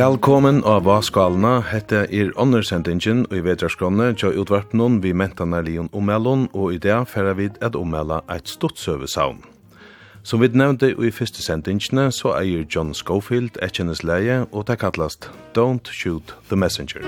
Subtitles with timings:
[0.00, 6.46] Velkommen av Vaskalna, hette er åndersendingen og i vedrarskrone tja utvarpnån vi mentana lion omellon
[6.56, 9.42] og i det færa vid at omella eit stort søvesavn.
[10.24, 14.80] Som vi nevnte i første sendingene så eier John Schofield et kjennes leie og det
[14.80, 17.04] kallast Don't Shoot the Messenger.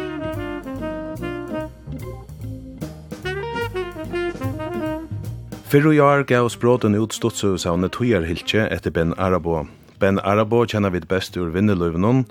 [5.65, 9.63] Fyrru jar gav språten ut stortsøvesavnet tujar hiltje etter Ben Arabo.
[9.97, 12.27] Ben Arabo kjenner vi best ur vinneløvnån,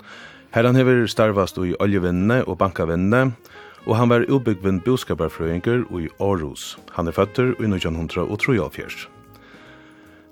[0.52, 3.32] Her han hever starvast i oljevinnene og bankavinnene,
[3.88, 6.76] og han var ubyggvinn boskaparfrøyngur i Aarhus.
[6.92, 9.08] Han er føtter i 1903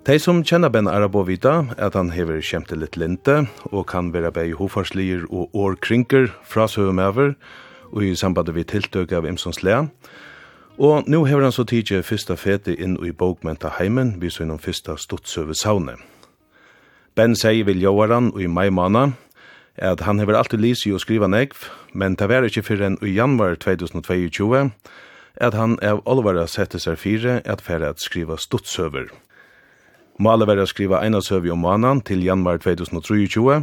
[0.06, 4.30] De som kjenner Ben Arabo vita at han hever kjemte litt linte og kan være
[4.30, 7.34] bei hofarslier og årkrinker fra søvumøver,
[7.92, 9.88] og i samband vi tiltøk av Imsons lea.
[10.78, 14.60] Og nå hever han så tidje fyrsta fete inn i bokmenta heimen vi så innom
[14.60, 15.96] fyrsta stuttsøve saune.
[17.16, 19.16] Ben sier vil jåaran og i mai måned
[19.76, 23.14] at han hever alltid lysi og skriva negv, men det var ikkje fyrir enn i
[23.14, 24.70] januar 2022
[25.40, 29.08] at han av Olvara sette seg fire at fyrir at skriva stuttsøver.
[30.20, 33.60] Målet var å skriva eina søvi om månen til januar 2023,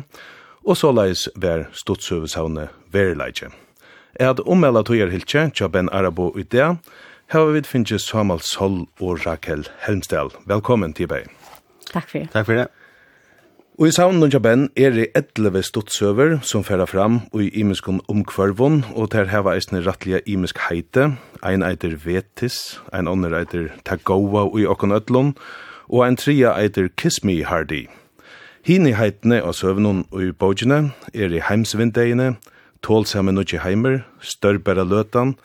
[0.68, 3.52] og så leis var stuttsøvesavne verileitje.
[4.20, 6.72] At ommelda tøyer hiltje, tja Ben Arabo i det,
[7.30, 10.34] hever vi finnje Samal Sol og Rakel Helmstel.
[10.50, 11.14] Velkommen til
[11.94, 12.30] Takk for det.
[12.34, 12.68] Takk for det.
[13.78, 18.00] Og i saunen og ben er det etleve stuttsøver som færa fram og i imenskom
[18.10, 21.12] omkvarvon, og der heva eisne rattlige imensk heite.
[21.46, 25.36] Ein eiter Vetis, ein andre eiter Tagoa og i okkon ötlon,
[25.94, 27.86] og ein tria eiter Kiss Me Hardy.
[28.66, 32.36] Hini heitene og søvnun og i bogene er i heimsvindeine,
[32.82, 35.36] Tålsamme nukje heimer, Størbæra løtan,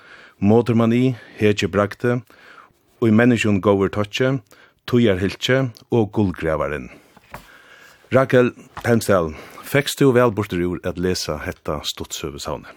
[0.41, 2.23] Modermani, Hege brakte,
[3.01, 4.39] og i menneskjon Gover Totje,
[4.87, 7.02] Tujar Hiltje og Gullgrevaren.
[8.13, 8.51] Rakel
[8.85, 9.31] Penstell,
[9.65, 12.69] fekst du vel bortur ur at lesa hetta Stottsøveshavne?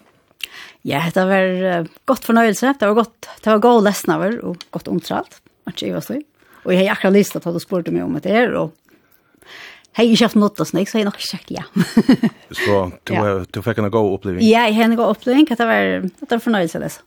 [0.87, 2.71] Ja, hetta var uh, godt fornøyelse.
[2.79, 5.41] Det var godt, det var god lesnaver og godt omtralt.
[5.67, 6.21] Ikke jeg var støy.
[6.63, 8.71] Og jeg har akkurat lyst til at du spurte meg om det her, og
[9.97, 11.65] hei, ikke haft noe snakk, så jeg nok sagt ja.
[12.61, 13.33] så du, ja.
[13.43, 14.45] du fikk en god oppleving?
[14.45, 15.49] Ja, jeg har en god oppleving.
[15.51, 17.03] Hetta var, hetta var fornøyelse å lese.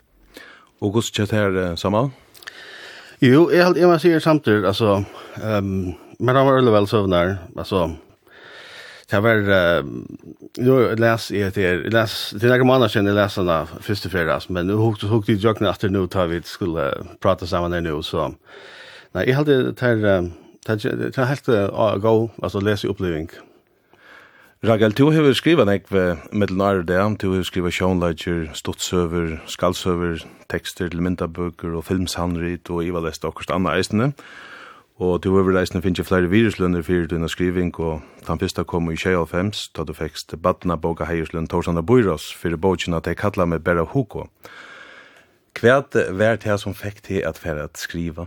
[0.84, 2.12] Og hvordan kjøtt her, sammen?
[3.25, 4.99] Jo, jeg, jeg må si samtidig, altså,
[5.41, 7.87] um, men det var veldig vel søvnær, altså,
[9.11, 9.39] Det var,
[10.59, 13.49] jo, jeg les i det är läs det til noen måneder siden jeg les den
[13.49, 17.71] av fredags, men nu nå hukk de jøkene efter nu tar vi skulle prata samman
[17.71, 18.35] där nu så,
[19.15, 20.31] nej jag hade tar
[20.67, 23.31] tar det er helt gå, alltså lese oppleving.
[24.65, 30.89] Ragel, du har skrivet nek ved middelnare det, du har skrivet sjånleidjer, stottsøver, skalsøver, tekster
[30.89, 34.13] til myndabøker og filmshandrit, og jeg var lest akkurat annet eisene.
[34.99, 38.97] Og du har reisende finnes flere viruslønner for dine skriving, og den første kom i
[38.99, 43.63] 2005, da du fikk badna boka heierslønn Torsanda Bøyros, for boken at jeg kallar meg
[43.63, 44.25] Berra Hugo.
[45.59, 48.27] Hva er det som fikk til at fære at skriva?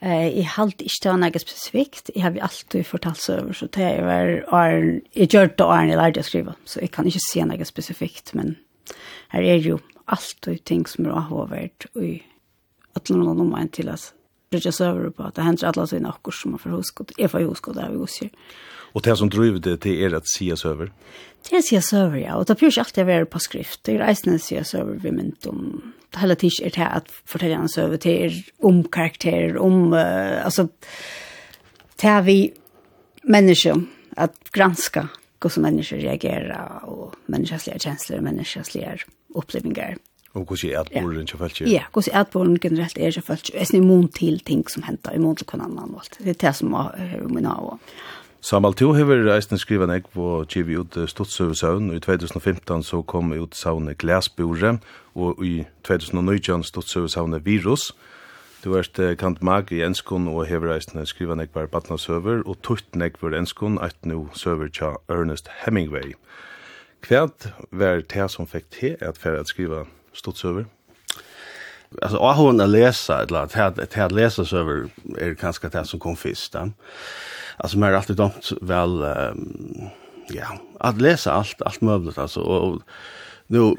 [0.00, 2.08] Eh, jeg halte ikke av noe spesifikt.
[2.14, 6.00] Jeg har alltid fortalt seg over, så det var åren, jeg gjør det åren jeg
[6.00, 8.56] lærte å skrive, så jeg kan ikke si noe spesifikt, men
[9.34, 9.76] her er jo
[10.08, 12.14] alltid ting som er avhåvert, og i
[12.96, 14.08] alle noen omvendt til at
[14.50, 17.14] brytja server på at det hender alle sine akkur som man får huskot.
[17.18, 18.30] Jeg får huskot av husker.
[18.90, 20.90] Og det som driver det til er at sia server?
[21.46, 22.34] Det er sia server, ja.
[22.34, 23.84] Og det blir ikke alltid å være på skrift.
[23.86, 25.92] Det er eisende sia server vi mynt om.
[26.10, 30.66] Det hele tiden er til at fortellene søver til om karakterer, om, uh, altså,
[32.02, 32.38] til vi
[33.22, 33.78] mennesker,
[34.18, 35.06] at granska
[35.40, 38.98] hvordan mennesker reagerer og menneskeslige kjensler og menneskeslige
[39.38, 39.94] opplevinger.
[40.34, 41.60] Og hvordan er atborren ikke følt?
[41.66, 43.50] Ja, hvordan er atborren generelt er til folk?
[43.50, 46.18] Jeg er immun til ting som henter, imot til hvordan man målt.
[46.18, 47.80] Det er det som er min av.
[48.40, 53.34] Samal, du har reisende skrivet nek på Kivi ut Stotsøvesøvn, og i 2015 så kom
[53.36, 54.78] ut savnet Glæsbore,
[55.14, 57.90] og i 2019 Stotsøvesøvnet Virus.
[58.64, 62.62] Du er kant mag i enskon og har reisende skrivet en var Batna Søver, og
[62.62, 66.14] tutt nek var enskon, et nå Søver til Ernest Hemingway.
[67.04, 67.28] Hva
[67.72, 70.66] var det som fikk til at for å skrive stått søver.
[72.02, 75.68] Alltså jag har hon att läsa eller att här att här läsa söver är kanske
[75.68, 76.56] det som kom först.
[77.56, 79.90] Alltså mer alltid dömt väl um,
[80.28, 82.82] ja, att läsa allt allt möjligt alltså och,
[83.46, 83.76] nu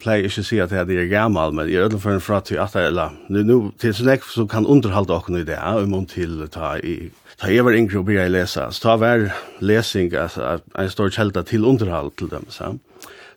[0.00, 2.76] play is see att det är gammal men jag ödlar för en fratt till att
[2.76, 6.48] eller nu nu till så näck så kan underhålla och nu det är om till
[6.48, 11.10] ta i ta över en grupp jag läsa så ta väl läsning alltså en stor
[11.10, 12.78] källa till underhåll till dem så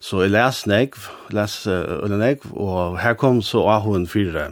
[0.03, 4.49] Så jeg les negv, les uh, negv, og her kom så Ahuen 4.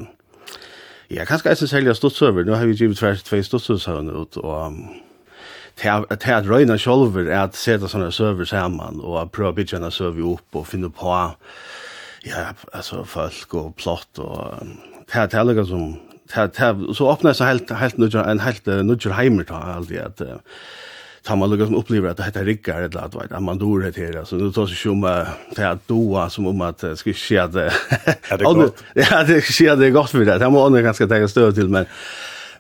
[1.12, 4.78] Ja, kanskje jeg synes helga ståttsøver, nå har vi givet tvers tve ståttsøvene ut, og
[5.82, 9.92] til at røyna sjolver er at seta sånne søver saman, og prøve å bygge en
[9.92, 11.18] søver opp, og finne på
[12.24, 14.72] ja, altså, folk og plott, og
[15.12, 15.98] til at helga som,
[16.32, 20.24] til så åpner jeg så helt, helt nudger, en helt nudger heimer, da, alltid, at,
[21.24, 23.98] tar man lukka som upplever att det här rikar eller att vet man dör det
[23.98, 25.02] här så det tar sig som
[25.56, 27.74] det att doa som om att ska ske det
[28.44, 28.84] gott.
[28.94, 30.38] Ja, det sker det gott för det.
[30.38, 31.86] Det må man ganska ta stöd till men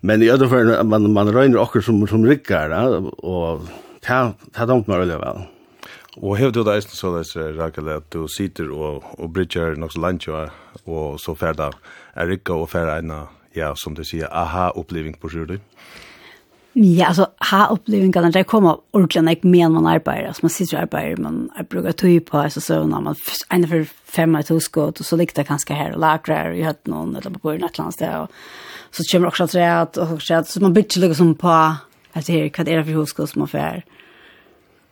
[0.02, 2.70] men i öde för man man rör också som som rikar
[3.26, 3.62] och
[4.02, 5.42] ta ta dem mer eller väl.
[6.18, 9.96] Og hur du det så där er Rakel at du sitter og og bridger nok
[9.96, 10.50] lunch og
[10.86, 11.72] og så ferda
[12.16, 15.60] Erika og ferda ja som du sier aha upplevelse på sjön.
[16.74, 20.50] Ja, alltså ha upplevelsen att det kommer ordentligt när jag mer man arbetar, alltså man
[20.50, 23.16] sitter och arbetar, man brukar tog på alltså så när man
[23.50, 27.16] en för fem ett skott, och så liktar kanske här och lagrar i hött någon
[27.16, 28.32] eller på något annat ställe och
[28.92, 31.48] så kommer också att det att och så att så man byter liksom på
[32.14, 33.84] att det är vad är det för huskott som man får.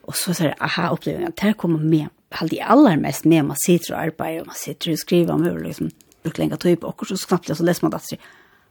[0.01, 3.93] Och så så aha upplevelsen att det kommer med alltid allra mest med man sitter
[3.93, 5.89] och arbetar och man sitter och skriver om hur liksom
[6.23, 8.17] brukar lägga tog på och så knappt så läser man det.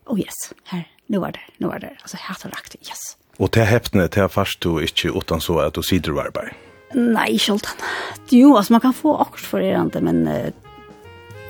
[0.05, 0.35] Oh yes,
[0.65, 1.91] här nu var det, nu var det.
[2.03, 3.17] Alltså helt och rakt, yes.
[3.37, 6.53] Och det häpne, det är fast du inte utan så att du sitter och arbetar?
[6.95, 7.87] Nej, inte sjeldan.
[8.29, 10.25] Jo, alltså man kan få också för er inte, men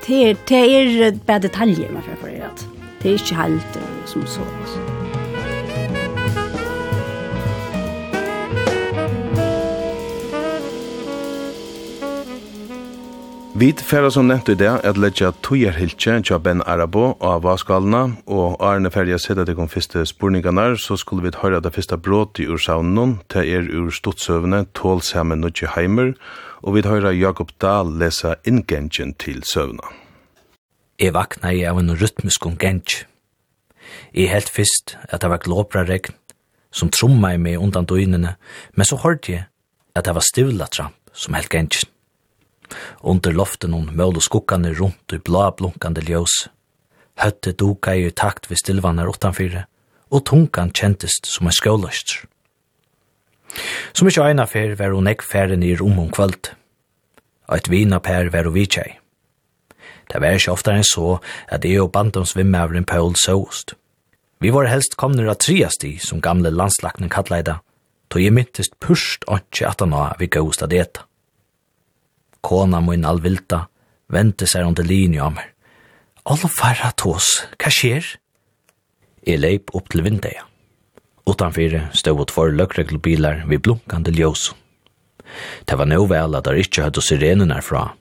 [0.05, 2.49] det är, det är bara detaljer man får för er.
[3.01, 4.41] Det är inte helt som så.
[4.61, 4.98] Alltså.
[13.59, 18.53] Vi færa som nevnt i det at letja tujarhiltje tja Ben Arabo av Vaskalna og
[18.63, 21.97] Arne færa jeg sett at det kom fyrste spurningarnar så skulle vi høyra det fyrsta
[21.99, 26.13] bråt i ursavnen, til er ur stotsøvne tål sammen nudje heimer
[26.61, 29.91] og vi høyra Jakob Dahl lesa ingengen til søvna.
[30.95, 33.03] Jeg vakna i av en rytmisk ungenj.
[34.15, 36.15] Jeg helt fyrst at det var glåbra regn
[36.71, 38.37] som tromma i meg undan døgnene
[38.71, 39.47] men så hørte jeg
[39.95, 41.98] at det var stivla tramp som helt gengen.
[43.03, 46.47] Under loften hon mål og skukkane rundt i blå blunkande ljøs.
[47.19, 49.65] Høtte duka i takt ved stilvannar utanfyrre,
[50.09, 52.23] og tunkan kjentist som en skjøløst.
[53.93, 56.53] Som ikkje eina fyr var hun ekk færre nir om om kvöld.
[57.49, 58.99] Eit vina per var hun vidtjei.
[60.09, 61.19] Det var ikkje oftare enn så
[61.49, 63.75] at jeg og bandens vimmavren Paul såst.
[64.39, 67.59] Vi var helst komner av triasti, som gamle landslaknen kattleida,
[68.09, 71.08] tog jeg myntist purst åndsje at han var vi gausta deta.
[72.41, 73.65] Kona min alvilta,
[74.07, 75.47] vente seg under linje av meg.
[76.29, 77.27] Alla farra tås,
[77.57, 78.05] hva skjer?
[79.25, 80.45] Jeg leip opp til vindeia.
[81.29, 84.49] Utanfyre stod ut for løkregelbilar vid blunkande ljøs.
[85.65, 87.91] Det var nå vel at det ikke hadde sirenen herfra,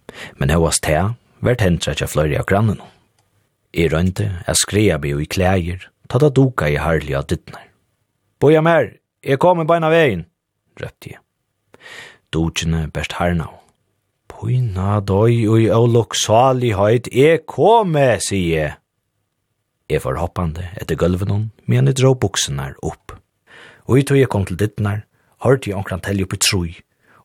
[0.40, 2.80] men jeg var sted, vært hendtra ikke fløyre av grannen.
[3.76, 7.68] Jeg rønte, jeg skrev jo i klæger, ta da duka i herlig av dittner.
[8.40, 10.24] Boja mer, jeg kommer beina veien,
[10.80, 11.22] røpte jeg.
[12.32, 13.57] Dukene best hernav.
[14.38, 15.96] Hina døy ui og
[16.78, 18.74] høyt e kome, sier jeg.
[19.88, 23.16] Jeg var hoppande etter gulven, men jeg dro buksene opp.
[23.88, 25.06] Og i tog jeg kom til dittnar,
[25.42, 26.70] hørte jeg omkran telje opp i troi,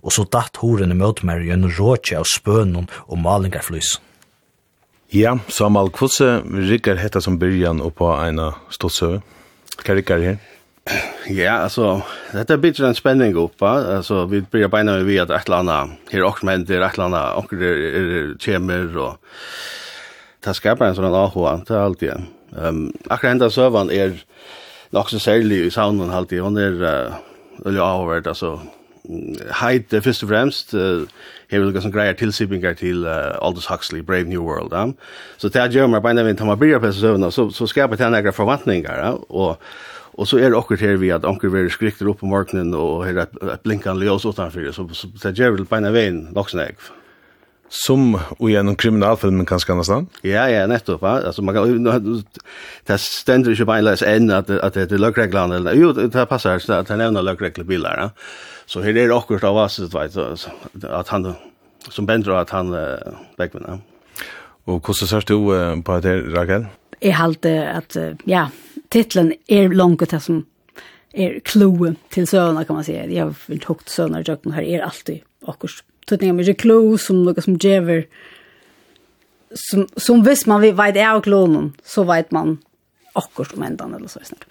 [0.01, 3.99] og så datt horen i møte meg gjennom råkje av spønnen og malingarflys.
[5.13, 9.21] Ja, Samal, hvordan rikker hetta som byrjan oppa eina ståtsøve?
[9.83, 10.41] Hva rikker her?
[11.27, 13.95] Ja, alltså detta blir en spänning upp va.
[13.95, 17.33] Alltså vi börjar beina vi att ett landa här också men det är ett landa
[17.33, 19.17] och det är kemer och
[20.41, 22.09] ta skapar en sån AH anta alltid.
[22.09, 24.23] Ehm um, akkurat ända servern är
[24.89, 26.41] nog så sällig i sounden alltid.
[26.41, 27.13] Hon är uh,
[27.65, 28.59] eller avvärd alltså
[29.51, 31.03] height uh, först och främst uh,
[31.49, 34.73] här vill gå som grejer tillsipingar till uh, Aldous Huxley Brave New World.
[34.73, 34.93] Um.
[35.37, 38.31] Så det gör man beina vi tar man börjar på så så skapar det några
[38.31, 39.61] förväntningar och
[40.13, 43.05] Og så er det akkurat her vi at anker vi skrikter opp på morgenen og
[43.07, 46.27] her et, et blinkende ljøs utenfor, så, så det gjør vel på en av veien
[46.35, 46.91] nok snakk.
[47.73, 50.05] Som og gjennom kriminalfilmen kanskje nesten?
[50.21, 51.01] Ja, ja, nettopp.
[51.01, 51.23] Ja.
[51.31, 52.03] Altså, man kan,
[52.85, 55.57] det stender ikke på en løs enn at, at det er løgreglene.
[55.57, 57.97] Eller, jo, det passer, det er nevnet løgregler biler.
[57.97, 58.11] Ja.
[58.69, 60.19] Så her er det akkurat av oss, vet,
[60.85, 61.31] at han,
[61.89, 63.79] som bender at han uh,
[64.65, 66.67] Och Og hvordan ser du på det, Rakel?
[67.01, 68.47] Jeg halte at, ja,
[68.93, 70.45] titeln är långt det som
[71.13, 73.05] är kloe till sönerna kan man säga.
[73.05, 75.83] Jag har inte högt söner jag her, är alltid akkurs.
[76.05, 78.05] Tutningar med kloe som noe som djever,
[79.53, 82.57] som som visst man vet er av klonen så vet man
[83.13, 84.45] akkurat om ändan eller så snart.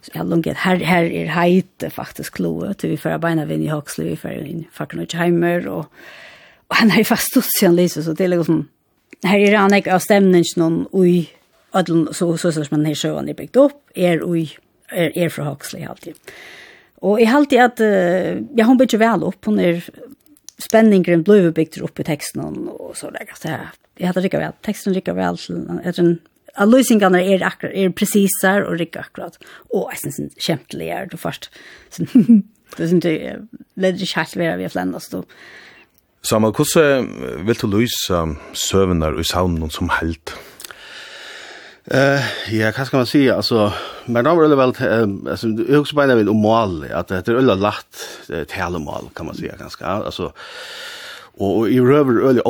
[0.00, 3.68] Så jag långt här här är heite faktiskt kloe till vi förra beina vinn i
[3.68, 5.84] Huxley vi förra in Falkenheimer og,
[6.68, 8.68] och han är fast studsig han läser så det är liksom
[9.22, 11.41] här är han ikke av stemningen, någon oj
[11.72, 15.42] ödlen så så så man här sjön är byggt upp är oj är är för
[15.42, 16.14] Huxley alltid.
[16.94, 17.80] Och i alltid att
[18.54, 19.84] jag hon bygger väl upp hon är
[20.58, 23.48] spänningen blev byggt upp i texten och så där så
[23.96, 25.36] jag hade rycka väl texten riktigt väl
[25.84, 26.18] är en
[26.54, 29.38] a losing on er akkurat är precisar och riktigt akkurat
[29.70, 31.50] och jag syns skämtligare då först.
[32.76, 33.36] Det syns det
[33.74, 35.24] lägger schalt vara vi fländas då.
[36.22, 37.08] Samal, hvordan
[37.46, 38.18] vil du løse
[38.54, 40.34] søvnar i saunen som helt?
[41.90, 43.66] Eh, ja, hva skal man si, altså,
[44.06, 44.74] men da var det vel,
[45.26, 48.04] altså, jeg husker bare nevnt om mål, at det er veldig latt
[48.52, 50.30] talemål, kan man si, ganske, altså,
[51.42, 52.44] og i røver veldig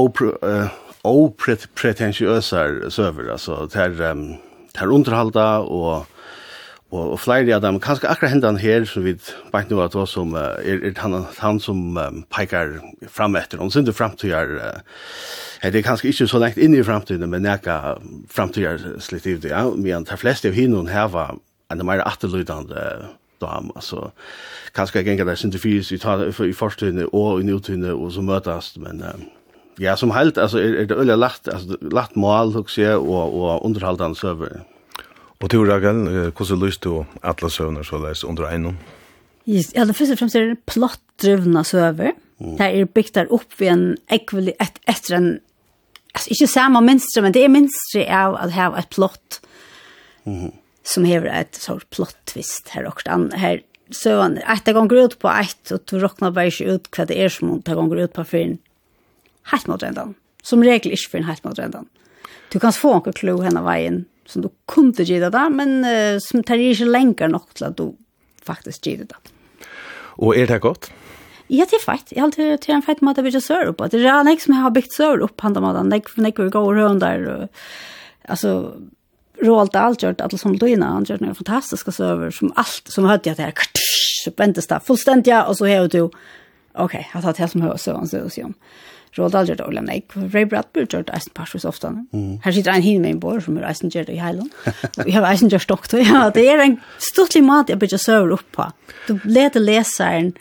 [1.08, 6.11] opretensiøsar søver, altså, det er, det er underhalda, og,
[6.92, 10.34] Og, og flere av dem, kanskje akkurat hendan her, som vi vet nå at som,
[10.36, 12.74] uh, er, er han, han som um, peker
[13.08, 14.80] fram etter, og synes til er uh,
[15.62, 17.64] det er kanskje ikke så lengt inn i framtiden men jeg
[18.28, 21.38] framtiden slitt i det, ja, men de fleste av hinnom her var
[21.72, 22.82] en mer atterlydende
[23.40, 24.10] dam, altså,
[24.76, 28.20] kanskje jeg ganger det synes det fyrt i, i fortiden og i nutiden, og så
[28.20, 29.00] møtes, men...
[29.00, 29.30] Uh,
[29.80, 33.64] Ja, som helt, altså, er, er det øyelig lagt, altså, lagt mål, hukse, og, og
[33.64, 34.60] underholdende server
[35.42, 38.76] Og du, Rakel, hvordan lyst du alle søvner så leis under einom?
[39.50, 42.14] Yes, ja, det første fremst er plottdrivna søver.
[42.38, 42.56] Mm.
[42.60, 43.84] Det er bygd der opp ved en
[44.14, 45.28] ekvelig et, etter en,
[46.14, 49.40] altså ikke samme minstre, men det er minstre av at her et plott
[50.30, 50.52] mm.
[50.86, 53.02] som hever et sånt plottvist her og
[53.38, 54.38] her søvn.
[54.38, 57.34] Et det ganger ut på et, og du råkner bare ikke ut hva det er
[57.34, 58.60] som det ganger ut på fyren.
[59.50, 60.14] Helt mot rendan.
[60.46, 61.90] Som regel ikke fyren helt mot rendan.
[62.54, 66.44] Du kan få noen klo henne veien som du kunde gjøre det, men uh, som
[66.46, 67.92] tar ikke lenger nok til at du
[68.46, 69.32] faktisk gjør det.
[70.22, 70.90] Og er det godt?
[71.52, 72.12] Ja, det er feit.
[72.12, 73.82] Jeg har alltid til en feit måte å bygge sør opp.
[73.92, 75.90] Det er ikke som jeg har bygd sør opp på andre måten.
[75.92, 77.26] Det er ikke vi går rundt der.
[77.28, 77.64] Og,
[78.30, 78.72] Altså,
[79.42, 83.08] Roald Dahl gjør det, alle som Lina, han gjør noen fantastiske søver, som alt, som
[83.08, 83.82] hørte jeg til her,
[84.22, 86.04] så ventes det fullstendig, og så har du,
[86.78, 88.52] ok, jeg har tatt det som hører søvn, så sier, det jo
[89.18, 91.90] Roald Dahl gjør det Ola Neik, Ray Bradbury gjør det eisen parsus ofte.
[92.16, 92.38] Mm.
[92.44, 94.48] Her sitter en hin med en bor som er eisen gjør det i heilen.
[95.06, 98.46] Vi har eisen gjør stokk ja, det er en stortlig mat jeg bygger søver opp
[98.56, 98.68] på.
[99.08, 100.32] Du leder leseren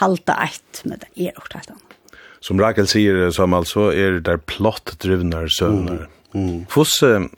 [0.00, 1.98] halta eit, med det er også helt.
[2.44, 6.06] Som Rakel sier, Samal, så er det der plott drivna søvner.
[6.32, 6.40] Mm.
[6.40, 6.58] Mm.
[6.72, 7.30] Hvordan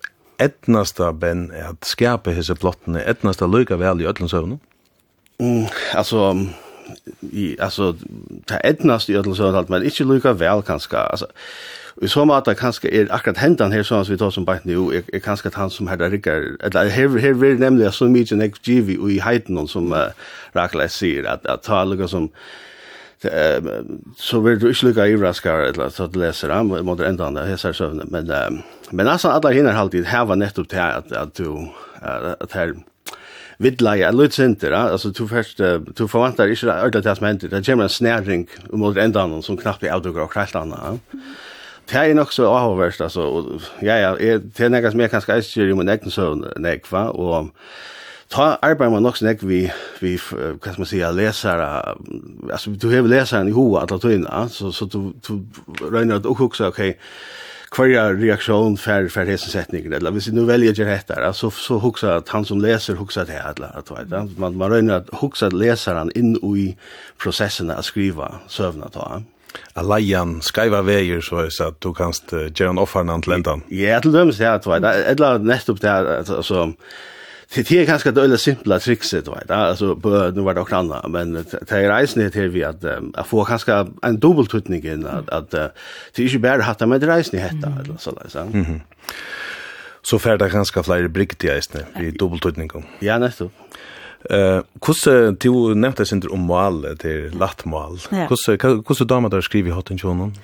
[0.42, 4.60] etnasta ben er at skape hese plottene, etnasta lykka vel i ötlens søvnar?
[5.38, 6.32] Mm, altså,
[7.20, 7.96] i alltså
[8.44, 11.26] ta etnast i ödel så att man inte lukar väl kanske alltså
[12.02, 14.74] i så mått att kanske är akkurat händan här som vi tar som bara nu
[14.74, 18.52] är, är kanske han som här rikar eller här här vill nämligen så mycket en
[18.62, 19.98] GV och i heiten som uh,
[20.52, 22.30] Rakla säger att att ta lukar som
[24.16, 27.72] så vill du inte i raskar eller så att läsa han mot ändan där här
[27.72, 31.68] så men men alltså alla hinner alltid var nettopp till att att du
[32.40, 32.74] att här
[33.58, 35.60] vidleie, en litt sinter, altså, du først,
[35.98, 39.82] du forventer ikke ordentlig det som hender, det kommer en snæring mot endan som knappt
[39.82, 41.00] blir avdukker og kralt annet.
[41.88, 45.38] Det er nok så avhåverst, altså, og, ja, ja, det er nekka som jeg kanskje
[45.38, 47.50] eisker i min egen søvn, nekva, og
[48.30, 49.62] ta arbeid man nok så nekva vi,
[50.04, 51.68] vi, hva skal man si, lesere,
[52.52, 55.40] altså, du har leseren i hoa, alle tøyna, så, så du, du
[55.80, 56.82] røyner at du å ok,
[57.70, 61.78] kvarja reaktion för för hesen sättningen eller hvis nu väljer jag rätt där så så
[61.78, 65.48] huxar att han som läser huxar det här att vet man man rör att huxa
[65.48, 66.76] läsaren in i
[67.22, 69.22] processen att skriva sövna ta
[69.74, 73.62] Alayan skriva väger så så att du kanst göra en offernan till ländan.
[73.68, 76.72] Ja, till dem så att vet eller nästa upp där alltså
[77.54, 79.98] det är ganska det simpla trickset då vet alltså
[80.34, 83.86] nu var det också annat men det är reisen det vi att att få ganska
[84.02, 88.10] en dubbeltutning in att att det är ju bara hatta med reisen hetta eller så
[88.10, 88.48] där så.
[90.02, 92.70] Så fer det ganska flere brikter i isne i dubbeltutning.
[93.00, 93.52] Ja, nettopp.
[94.30, 97.98] Eh, hvordan, du nevnte sin om mal til latt mal.
[98.28, 100.34] hvordan damer der skriver i hotten tjonen?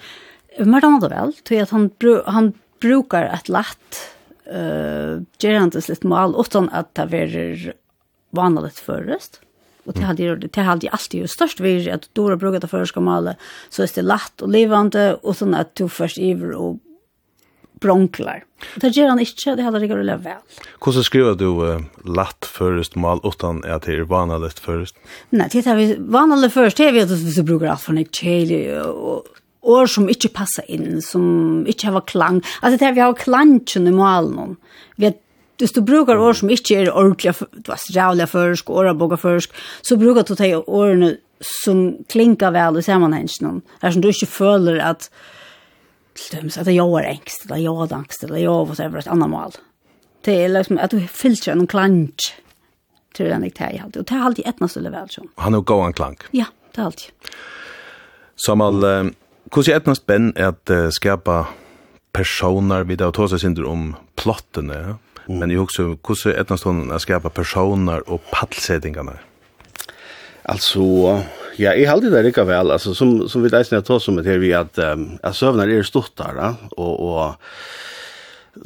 [0.58, 1.90] det var vel, tror jeg att han
[2.26, 4.13] han brukar et latt
[4.52, 7.74] uh, gerandes litt mal, utan at det var
[8.30, 9.40] vanligt förrest.
[9.84, 12.68] Och det hade ju det hade alltid ju störst vi att då har brukat det
[12.68, 13.36] förska male
[13.68, 16.78] så är det lätt och levande och sån att du först iver och
[17.80, 18.44] bronklar.
[18.76, 20.32] Det gör han inte, det hade det går väl.
[20.84, 24.96] Hur så skriver du uh, lätt först mal utan att det är vanligt först?
[25.30, 28.80] Nej, det har vi vanligt först det vet du så brukar allt från en chili
[28.80, 29.24] och
[29.64, 32.40] år som ikke passer inn, som ikke har klang.
[32.60, 34.56] Altså det er vi har klantjen i målen.
[34.96, 35.20] Vi har
[35.58, 37.30] Hvis du brukar ord som ikke er ordentlig,
[37.62, 39.52] du har strævlig førsk, åraboga førsk,
[39.86, 41.18] så brukar du de årene
[41.62, 43.62] som klinkar vel i sammanhengen.
[43.80, 45.08] Her som du ikke føler at
[46.14, 49.30] til at det er engst, eller jeg er angst, eller jeg er whatever, et annet
[49.30, 49.54] mål.
[50.24, 52.34] Det er liksom at du fyller noen klank
[53.14, 54.02] tror den jeg tar i halvtid.
[54.02, 55.30] Og det er alltid etnast eller vel sånn.
[55.42, 56.26] Han er jo en klank.
[56.36, 57.34] Ja, det er alltid.
[58.44, 58.86] Samal,
[59.52, 61.44] Hvordan er etnast ben at uh, skapa
[62.14, 64.94] personer vid av tåsa synder om plottene, ja?
[65.24, 65.38] Mm.
[65.40, 69.16] men jeg husker, hvordan er etnast hon at skapa personer og paddsettingene?
[70.44, 70.84] Altså,
[71.56, 74.42] ja, jeg halde det rikka vel, altså, som, som vi deisne tås som det her
[74.42, 76.50] vi at, um, at søvnar er stuttar, ja?
[76.76, 77.48] og, og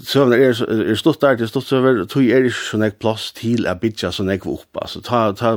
[0.05, 0.53] Søvn er,
[0.91, 4.11] er stort der, det stort søver, tog er ikke sånn ek plass til å bytja
[4.13, 5.55] sånn ek opp, altså, ta, ta,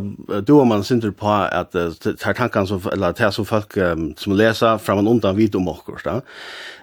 [0.48, 4.36] du og man synder på at ta tankene som, eller ta som folk um, som
[4.40, 6.16] leser fram og undan vid om okkur, da,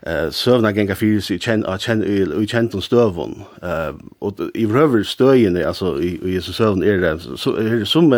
[0.05, 2.05] uh, søvn er genga fyrs, i kjenn, og kjenn,
[2.37, 7.01] og kjenn den støvun, uh, og i røver støyene, altså, i, i Jesus søvn er
[7.05, 8.13] det, så, er det som,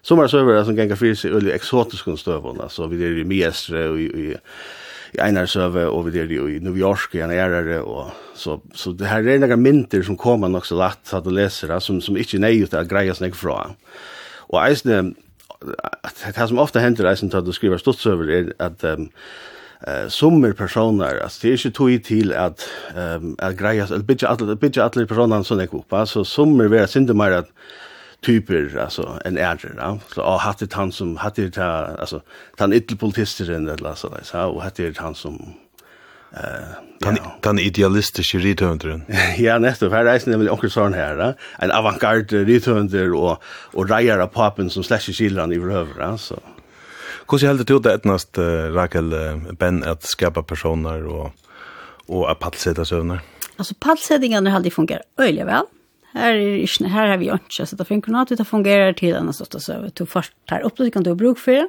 [0.00, 3.90] som er søver som genga fyrs i øyelig eksotiske støvun, altså, vi er i miestre,
[3.92, 4.30] og i, i,
[5.14, 8.92] i Einarsøve, og vi er jo i New York, i en ærere, og så, så
[8.92, 12.16] det her er några mynter som kommer nok så lett, at du det, som, som
[12.16, 13.74] inte er nøy ut av greia snakk fra.
[14.50, 15.14] Og eisne,
[15.62, 19.10] det som ofte händer eisne til at du skriver stortsøver, er at um,
[19.80, 24.28] eh summer personer alltså det är ju tog till att ehm att grejas att bitte
[24.28, 27.48] alla bitte alla personer som är uppe så summer vara synd mer att
[28.22, 31.64] typer alltså en ärger va så har haft han som hade det
[31.98, 32.20] alltså
[32.58, 35.54] han ytterpolitisteren eller så där så och hade han som
[36.32, 36.68] eh
[37.04, 39.02] han den idealistiske rithundren
[39.38, 39.92] ja nettopp.
[39.92, 43.42] Här är nämligen onkel Søren här va en avantgarde rithunder och
[43.74, 46.38] och rejära papen som slasher skillan i över, så.
[47.30, 51.30] Hvordan heldur du det etnast, uh, Rakel, uh, Ben, at skapa personer og,
[52.08, 53.20] og at palseta søvner?
[53.54, 55.68] Altså, palsetingene har aldri fungert øyelig vel.
[56.12, 59.32] Här är inte här har vi inte så det funkar at det fungerer til en
[59.32, 61.52] stått og så Du först tar upp det, kan du bruka för.
[61.52, 61.68] det.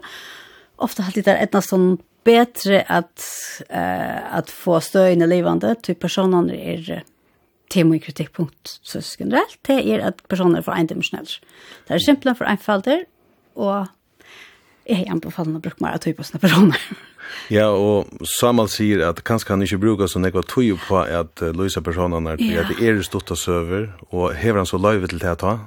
[0.77, 3.21] Har det där ett nästan bättre att
[3.69, 7.03] eh att få støyene livende til personene er
[7.69, 11.25] tema i kritikpunkt så generellt det er att personer får for en.
[11.87, 13.05] Det er simpelt för en falder,
[13.55, 13.87] och
[14.89, 16.85] jeg anbefaler å bruke mer av tøy på sånne personer.
[17.57, 21.51] ja, og Samal sier at kanskje han ikke bruker så nekva tøy på at uh,
[21.57, 22.63] løse personene er ja.
[22.63, 25.57] at det er stått og søver, og hever han så løyve til det ta?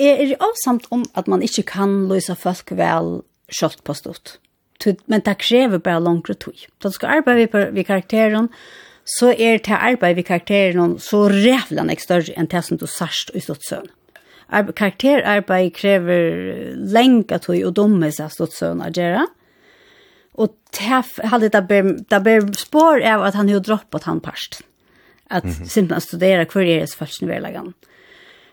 [0.00, 3.20] Jeg er avsamt om at man ikke kan løse folk vel
[3.52, 4.38] kjølt på stått.
[5.06, 6.66] Men det krever bare langere tøy.
[6.82, 8.48] Da skal arbeide vi, vi karakteren,
[9.06, 13.42] så er det arbeid vi karakteren så rævlig større enn det som du sørst i
[13.42, 13.90] stått søvn
[14.52, 19.24] karakterarbeid krever lenge tog og dumme seg stått søvn å gjøre.
[20.40, 24.62] Og tef, hadde det ber, det ber spår av at han har droppet han parst.
[25.30, 25.68] At mm -hmm.
[25.68, 27.74] simpelthen studera hver er det første vedleggen.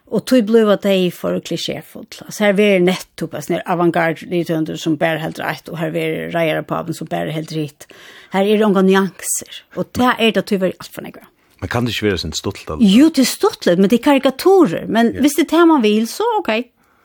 [0.09, 2.23] Og tog blev at det for klisjéfullt.
[2.25, 6.61] Altså her er nettopp en sånn avantgarde som bærer helt rett, og her er reier
[6.61, 7.85] på av som bærer helt rett.
[8.33, 9.61] Her er det noen nyanser.
[9.75, 11.29] Og det er det tog var alt for negrann.
[11.59, 12.83] Men kan det ikke være sin stuttlet?
[12.83, 14.85] Jo, det er stuttlet, men det er karikaturer.
[14.87, 15.23] Men yeah.
[15.23, 16.51] hvis det er det man vil, så ok.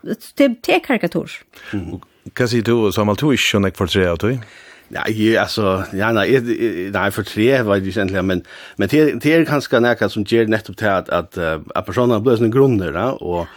[0.05, 1.41] Det, det er karikaturer.
[1.73, 1.99] Mm.
[2.33, 4.31] Hva sier du, Samal, du er ikke skjønner for tre av du?
[4.95, 6.27] Nei, altså, ja, nei,
[6.93, 8.43] nei, for tre var det egentlig, men,
[8.79, 12.37] men det, det er kanskje noe som gjør nettopp til at, at, at personene blir
[12.39, 13.49] sånne grunner, da, og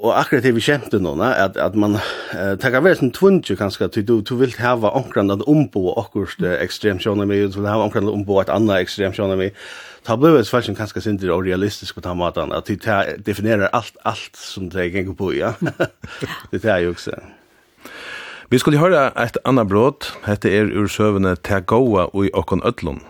[0.00, 3.84] och akkurat det vi kämpte nu att att man uh, tackar väl som tvunge ganska,
[3.84, 7.46] att du du vill ha var ankran att ombo akkurat uh, extremt sjön med du
[7.46, 9.50] vill ha omkrande att ombo ett annat extremt sjön med
[10.02, 14.36] ta blev det fashion kanske inte det realistiskt på tamatan att det definierar allt allt
[14.36, 15.54] som det går på ja
[16.50, 17.10] det är ju också
[18.50, 20.12] Vi skulle höra ett annat blåt.
[20.22, 23.00] Hette er ur sövene Tagoa og i Okkon Ötlund.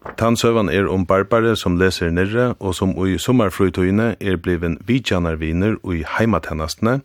[0.00, 6.04] Tansøvan er om barbare som leser nirre og som i sommerfrøytøyene er bliven vidjanarviner i
[6.16, 7.00] heimatennastene,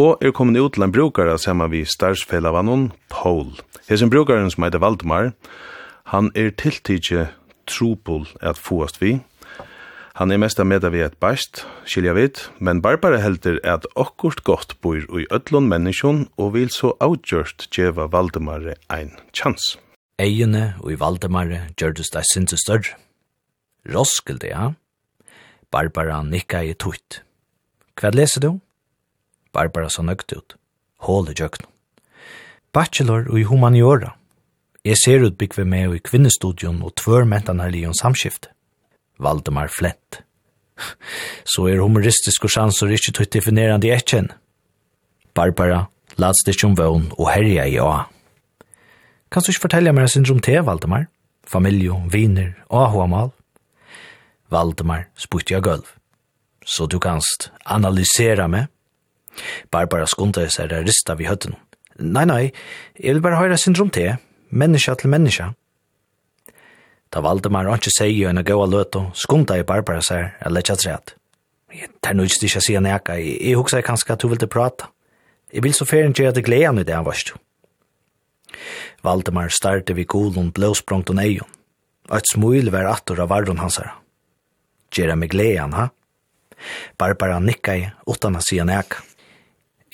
[0.00, 3.52] og er kommet ut til en brukare sammen vi starsfellavannån, Paul.
[3.88, 5.32] Hesen brukaren som heter Valdemar,
[6.08, 7.28] han er tiltidje
[7.68, 9.20] trupul at fåast vi.
[10.14, 14.76] Han er mest med av et bæst, skilja vidt, men Barbara helder at okkurt godt
[14.80, 19.76] bor i ødlån menneskjon og vil så avgjørst djeva Valdemar ein tjans.
[20.22, 22.94] Eiene og i Valdemare gjørtes deg sinne større.
[23.90, 24.70] Roskilde, ja.
[25.72, 27.22] Barbara nikka i tutt.
[27.98, 28.50] Hva leser du?
[29.52, 30.54] Barbara sa nøgt ut.
[31.02, 31.66] Hål i jøkken.
[32.72, 34.14] Bachelor og i humaniora.
[34.86, 38.48] Jeg ser ut bygve med i kvinnestudion og tvør mentan her lion samskift.
[39.18, 40.22] Valdemar flett.
[41.44, 44.30] Så er humoristiske sjanser ikke tutt definerande i etjen.
[45.34, 45.86] Barbara,
[46.18, 48.06] lads det som vøvn og herja i åa.
[49.32, 51.06] Kan du ikke fortelle meg sin rom til, Valdemar?
[51.48, 53.30] Familie, viner, ahoamal?
[54.52, 55.86] Valdemar spurte jeg gulv.
[56.68, 58.68] Så du kanst analysera meg?
[59.72, 61.56] Barbara skundte seg der rista vi høtten.
[61.96, 62.42] Nei, nei,
[63.00, 64.18] jeg vil bare høyre syndrom til,
[64.50, 65.46] menneska til menneska.
[67.12, 70.70] Da Valdemar ikke sier jo en av løt og skundte i Barbara seg er lett
[70.70, 71.14] at rett.
[71.72, 73.00] Jeg tar nå ikke til å si enn jeg,
[73.40, 74.92] jeg husker kanskje at du vil prate.
[75.52, 77.32] Jeg vil så ferien gjøre det gleden i det han varst.
[79.02, 81.48] Valdemar starte vi gulen blåsprångt og neion.
[82.12, 83.96] Et smuil var attor av varron hansara.
[84.92, 85.88] Gjera meg glean, ha?
[86.98, 88.94] Barbara nikka i, utan han sida nek.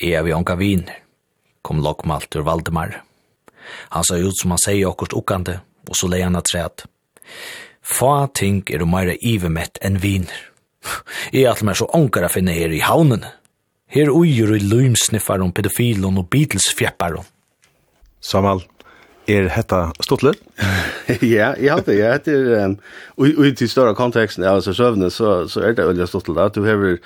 [0.00, 1.02] er vi onka viner,
[1.62, 3.02] kom lokmalt ur Valdemar.
[3.88, 6.84] Han sa ut som han sier okkurst okkande, og så leia han træt.
[7.82, 10.38] Fa ting er du meira ivemett enn viner.
[11.32, 13.24] Jeg er alt mer så onkara finne her i haunen.
[13.88, 17.24] Her uier og løymsniffar om pedofilon og Beatles-fjepparon.
[18.20, 18.66] Samal
[19.28, 20.40] er hetta stottlet?
[21.22, 22.78] ja, jeg det ja, det er, um,
[23.18, 26.64] ut i større konteksten, ja, altså søvnet, så, så er det veldig stottlet, at du
[26.64, 26.98] har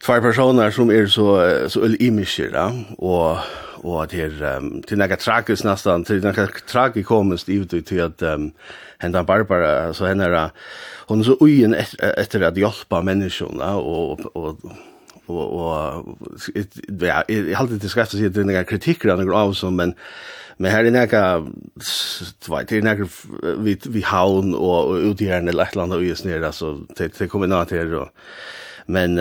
[0.00, 1.26] tvær personer som er så,
[1.68, 3.38] så øl imisker, ja, og,
[3.84, 8.04] og det er, um, til nekka tragisk nesten, til nekka tragisk komest i ut til
[8.04, 8.50] at um,
[9.02, 10.50] henda Barbara, så henne,
[11.08, 14.89] hun er så ugen etter, etter at hjelpa menneskene, og, og, og
[15.30, 16.06] och och
[17.00, 19.94] ja jag hade inte skrivit så det är några kritiker några av som men
[20.56, 21.46] men här är några
[22.38, 23.08] två det är
[23.62, 27.26] vi vi haun och ut i eller ett land och just ner alltså det det
[27.26, 28.08] kommer nåt här
[28.86, 29.14] men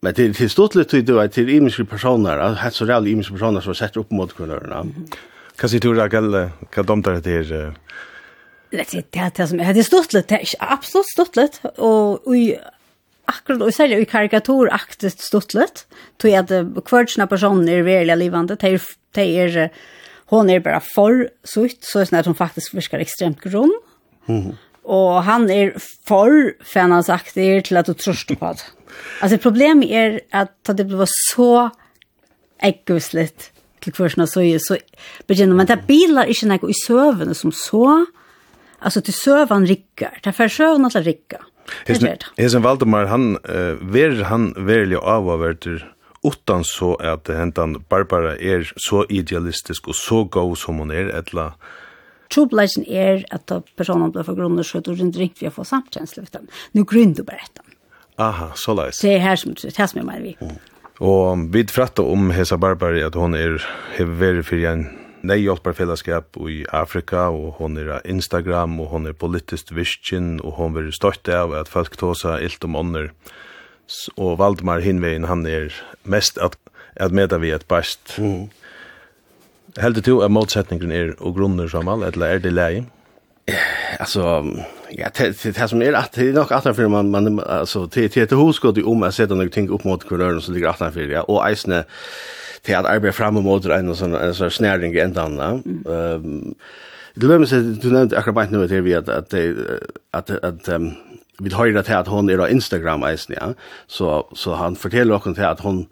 [0.00, 3.60] men det till stort lite då att till image personer att så där image personer
[3.60, 4.86] som sätter upp mot kunderna
[5.56, 7.72] kan se du Raquel kan de där det
[8.70, 12.56] Det är det som är det stort lite, absolut stort lite och i
[13.24, 16.50] akkurat och sälja i karikatur aktigt stottlet tog att
[16.84, 18.56] kvartsna personer är verkliga livande
[19.12, 19.70] de är
[20.26, 23.80] hon är bara för sutt så är det som faktiskt virkar extremt grön.
[24.28, 24.52] mm.
[24.82, 25.76] och han är
[26.08, 28.62] för fanansaktig till att du tröstar på det
[29.20, 31.70] alltså problemet är att det blir så
[32.58, 34.76] äggvisligt till kvartsna så är så
[35.26, 38.06] begynner man att bilar inte något i sövene som så
[38.78, 41.44] alltså till sövan rickar det är för sövan att ricka
[41.86, 45.82] Hesen Valdemar, han, uh, ver han verlig avavverter
[46.24, 51.52] utan så at hentan Barbara er så idealistisk og så god som hon er, etla
[52.32, 56.24] Trobleisen er at personen blir for grunner skjøtt og rundt ringt vi har fått samtjensle
[56.24, 56.48] for dem.
[56.74, 57.74] Nå grunner du bare etter.
[58.24, 59.02] Aha, så leis.
[59.04, 60.32] Det er her som det er som jeg mener vi.
[60.40, 60.56] Mm.
[61.04, 63.58] Og vi frattar om Hesa Barbara at hon er
[63.98, 64.84] hever fyrir en
[65.24, 70.76] nei hjálparfellesskap i Afrika, og hon er Instagram, og hon er politiskt viskin, og hon
[70.80, 73.10] er støtt av at folk tåsa ilt om ånder.
[74.16, 75.72] Og Valdemar Hinvein, han er
[76.04, 76.58] mest at,
[76.96, 78.18] at meda vi et bast.
[78.18, 78.50] Mm.
[79.80, 82.84] Heldur du at motsetningen er og grunner samal, eller er det leie?
[83.98, 84.44] Alltså
[84.90, 88.14] ja det det som är att det är nog att för man man alltså det
[88.14, 91.10] det hus går det om att sätta någonting upp mot kulören så ligger att för
[91.10, 91.84] ja och isne
[92.64, 95.64] til at arbeid frem og måter en sånn, en sånn snæring i enda annet.
[95.64, 95.82] Mm.
[95.86, 96.54] Um,
[97.14, 99.34] til du nevnte akkurat bare nå til vi at, at,
[100.12, 100.90] at, at, um,
[101.38, 103.52] vi hører til at hon er på Instagram-eisen, ja.
[103.86, 105.86] Så, så han forteller oss til at hon,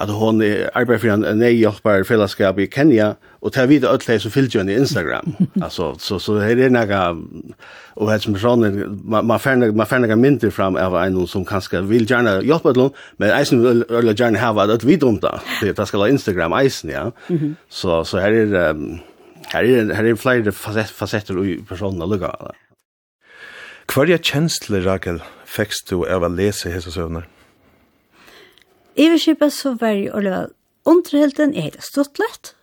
[0.00, 4.20] at hon er arbeid for en nøyhjelpbar fellesskap i Kenya, og Och tar alt det
[4.20, 5.34] som fyllt i Instagram.
[5.62, 7.16] altså, så så her er noe,
[7.96, 8.62] og här som sånn,
[9.04, 12.82] man man färna man färna mindre fram av en som kanskje vil gjerne hjelpe til
[12.82, 15.18] noen, men eisen vill eller gjerne ha vad vi vidt om
[15.60, 17.10] Det det skal ha Instagram eisen ja.
[17.68, 19.00] Så så her er, um,
[19.52, 22.54] här är här är flera fasetter i personerna
[23.86, 27.26] Hva er kjensle, Rakel, fekst du av å lese hese søvner?
[28.96, 30.46] Jeg vil så var å leve
[30.86, 32.54] underhelten, jeg heter Stortlett,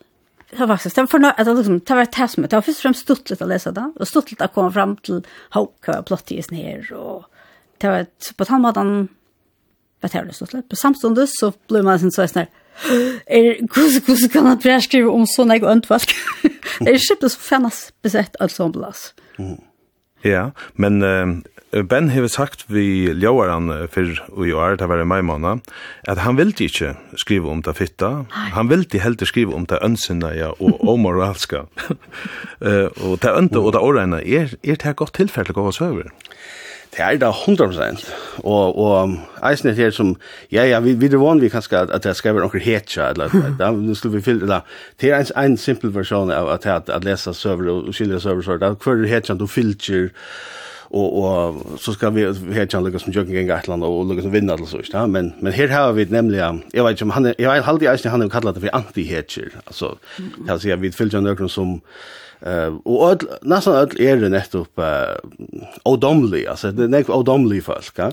[0.52, 2.62] det var faktisk, det var något alltså liksom det var et test med det var
[2.62, 5.22] først först främst stuttligt å lese det och stuttligt att komma fram till
[5.54, 7.26] hur jag plottar just her, og
[7.78, 9.08] det var et, på den måten
[10.02, 10.70] vet jag det stuttligt.
[10.70, 12.48] På samstundes så ble man sen sånn her,
[13.28, 16.16] er hvordan, kus kan man jag om sånne jeg jag öntvask
[16.80, 19.14] det är skipt så fannes besett alt sånn blas.
[20.24, 25.06] Ja, men Uh, Ben hevur sagt vi Ljóaran fyrr og í ár, det var i
[25.06, 25.62] mai måned,
[26.10, 28.24] at han vildi ikkje skriva om det fitta,
[28.56, 31.68] han vildi heldur skriva om det ønsinna ja, og omoralska.
[32.66, 36.10] uh, og det ønda og det åreina, er, er det godt tilfelle gåva søver?
[36.90, 38.02] Det er det 100%,
[38.42, 39.14] og, og
[39.46, 40.16] eisen er det som,
[40.50, 43.36] ja, ja, vi, vi er vann vi kanskje at, at jeg skriver noen hetja, eller,
[43.60, 44.66] da, skulle vi fylle, eller
[44.98, 48.58] det er en, en simpel versjon av at, at, at lesa søver og skilja søver,
[48.58, 50.10] da, hver hetja du fylgjer,
[50.92, 54.32] og och så ska vi helt kan lukka som jogging gang ett og och som
[54.32, 57.34] vinna eller så, ja, men men här har vi nämligen jag vet inte om han
[57.38, 59.52] jag halde alltid han har kallat det för anti-hedger.
[59.64, 59.98] Alltså
[60.48, 61.82] jag säger vi fyllt någon som
[62.42, 64.86] Eh och öll, nästan öll är det nettopp eh
[65.84, 68.12] odomlig alltså det är odomlig folk ja.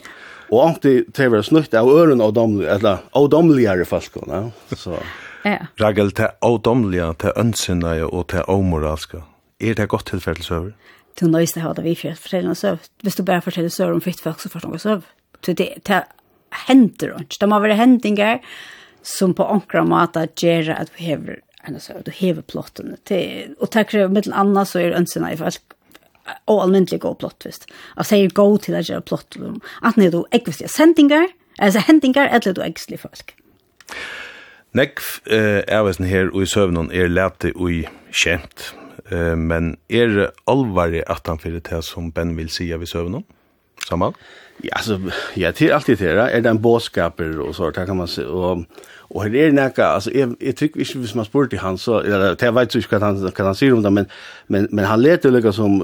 [0.49, 4.51] Och anti tever snutt av øren odomly eller odomligare folk ja.
[4.77, 4.97] Så
[5.45, 5.59] Ja.
[5.77, 9.23] Ragel te odomliga te önsinna och te omoralska.
[9.59, 10.73] Är det gott tillfälle så
[11.17, 14.21] till nöjst har det vi för föräldrarna så visst du bara fortäller så om fitt
[14.21, 15.03] folk så förstår jag så
[15.41, 16.05] så det det
[16.51, 18.41] händer inte det har vara händingar
[19.03, 22.97] som på ankra mat att göra att vi har en så du har plotten.
[23.05, 25.61] Till och tack för med Anna så är önsarna i folk
[26.45, 27.71] och allmäntligt god plott visst.
[27.97, 29.37] Jag säger go till att göra plott
[29.83, 33.35] att när du ägvisliga sendingar alltså händingar eller du ägvisliga folk.
[34.77, 38.75] Nekv eh, er vesen her og i søvnen er lete og kjent
[39.11, 42.91] eh, men er det alvarig at han fyrir det som Ben vil si av i
[42.91, 43.25] søvnen?
[43.87, 44.17] Samal?
[44.65, 45.01] Ja, altså,
[45.37, 48.65] ja, til alltid det, er det en båtskaper og så, det kan man se, og,
[49.11, 52.01] og her er nekka, altså, jeg, jeg tykker ikke hvis man spurte til han, så,
[52.01, 54.09] eller, jeg vet ikke hva han, hva han sier om det, men,
[54.49, 55.77] men, men han leter lukka som,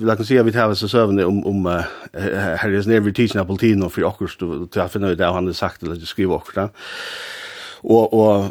[0.00, 1.86] vi kan si, at vi tar som søvende om, om uh,
[2.18, 5.30] her er nere vid tidsen av politien og for akkurat, til å finne ut det
[5.30, 6.74] han har sagt, eller skrive akkurat,
[7.84, 8.50] og, og,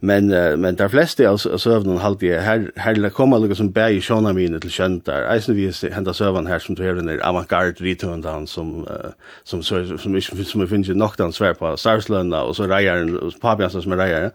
[0.00, 3.86] men uh, men der fleste av søvnen halt jeg her her kommer lukka som bæ
[3.96, 7.84] i sjona mine til kjentar eisen vi henta søvn her som du den ned avantgarde
[7.84, 9.12] ritøndan som uh,
[9.44, 13.06] som så som som som som finnes nok dans svær på Sarslanda og så reier
[13.40, 14.30] papias som er reier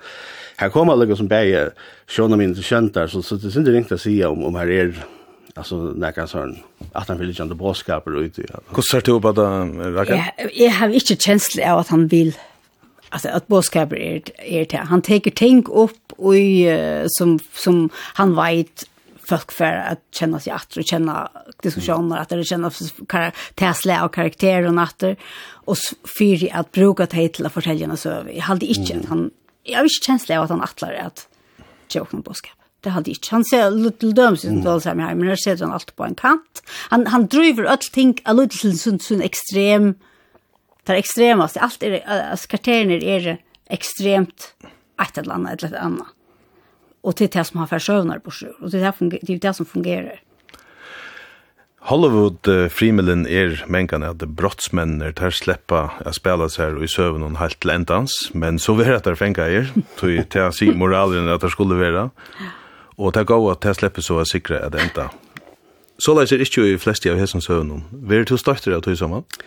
[0.58, 1.70] her kommer lukka som bæ i
[2.08, 4.70] sjona mine til kjentar så, så det syns inte ringt å si om, om her
[4.70, 4.94] er
[5.56, 6.58] alltså när kan sån
[6.92, 8.40] att han vill ju inte boskaper ut.
[8.76, 9.42] Hur ser du på det?
[10.40, 12.36] Jag jag har inte känsla av att han vill
[13.10, 16.34] alltså att boskaper är är det han tar tänk upp och
[17.08, 18.84] som som han vet
[19.30, 21.32] folk för att känna sig att och känna
[21.64, 22.72] diskussioner att det känna
[23.08, 25.16] karaktärsle och karaktär och natter.
[25.48, 25.78] Och
[26.18, 29.06] för att bruka det till att fortälja så vi hade inte mm.
[29.10, 29.32] han
[29.64, 31.28] jag visste känsla av att han attlar att
[32.12, 33.28] med boskap det hade inte.
[33.32, 36.16] Han ser lite döms som då så här men det ser han allt på en
[36.16, 36.64] kant.
[36.90, 39.96] Han han driver allting a little sån sån extrem
[40.86, 41.58] det är extremast.
[41.58, 43.38] Allt är, altså, kvarteren är
[43.70, 44.54] extremt
[45.02, 46.08] et eller annet, ett eller annat.
[47.02, 48.50] Och det är det som har försövnar på sig.
[48.50, 50.22] Och det är det, det som fungerar.
[51.86, 57.22] Hollywood uh, frimelen er mengan at brottsmenn er ter sleppa a spela seg i søvn
[57.22, 59.70] og helt til endans, men så vera at fenga er,
[60.00, 62.08] tog til a si moralen at det skulle vera,
[62.98, 65.12] og til gau at ter sleppa så a sikra at enda.
[66.02, 67.84] Så leis er ikkje i flesti av hesson søvn.
[67.94, 69.22] Vær er du støytter av tog saman?
[69.30, 69.46] Ja.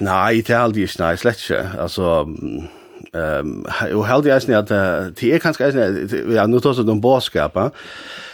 [0.00, 1.64] Nei, det er aldri ikke, nei, slett ikke.
[1.80, 2.24] Altså,
[3.14, 7.70] Ehm och hade jag snärt det är kanske snärt ja nå tar så de boskapa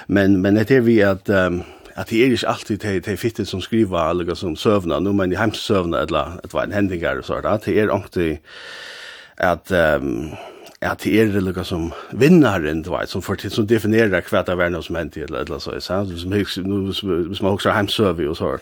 [0.07, 1.65] men men det er vi at, um,
[1.97, 5.33] at det er ikke alltid det det fittet som skriver eller som sövna nå men
[5.33, 8.37] i heims sövna eller att vara en händigar och så det er alltid
[9.39, 10.31] at, um,
[10.81, 14.65] at det er det lika som vinnaren du vet som for, som definerer som det
[14.65, 18.61] er noe som hender, eller eller så så som nu som också hem söver och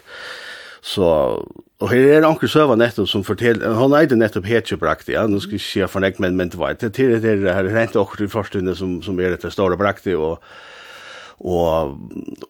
[0.86, 1.06] Så,
[1.82, 5.40] og her er anker søva netto som forteller, han er det nettopp hetjebraktig, ja, nu
[5.42, 7.96] skal jeg ikke for nek, men, men det var det til det her, her rent
[7.96, 10.38] det i forstående som, som er det store braktig, og,
[11.42, 11.98] og,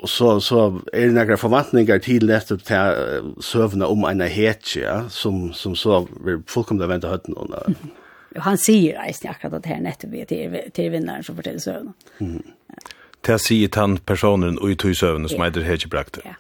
[0.02, 4.98] og så, så er det nekra forvantningar til nettopp til søvna om en hetje, ja,
[5.08, 7.94] som, som så vil fullkomna vente høtten, og, mm.
[8.36, 11.94] Og han sier eisen akkurat at her nettopp er til, til vinneren som forteller søvna.
[12.20, 12.42] Mm.
[12.44, 12.82] Ja.
[13.26, 16.22] Det sier han personen og i tog søvna som er det hetjebraktig.
[16.26, 16.34] Ja.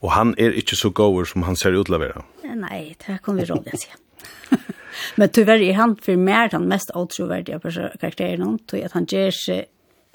[0.00, 2.24] Og han er ikke så gåver som han ser ut til å være.
[2.56, 3.92] Nei, det kan vi råd å si.
[5.16, 7.60] Men tyvärr är han för mer han mest outroverdiga
[8.00, 9.66] karaktären hon tog att han ger sig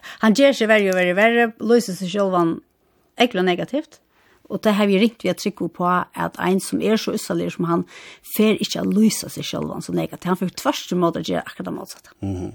[0.01, 2.61] han ger sig värre och värre värre löser sig själv han
[3.17, 3.99] äckligt negativt
[4.43, 7.53] och det har vi ringt vi att trycka på att en som är så ussalig
[7.53, 7.83] som han
[8.37, 11.73] fer inte att lösa sig själv så negativt han får tvärs emot att göra akkurat
[11.73, 12.09] motsatt.
[12.21, 12.51] Mm.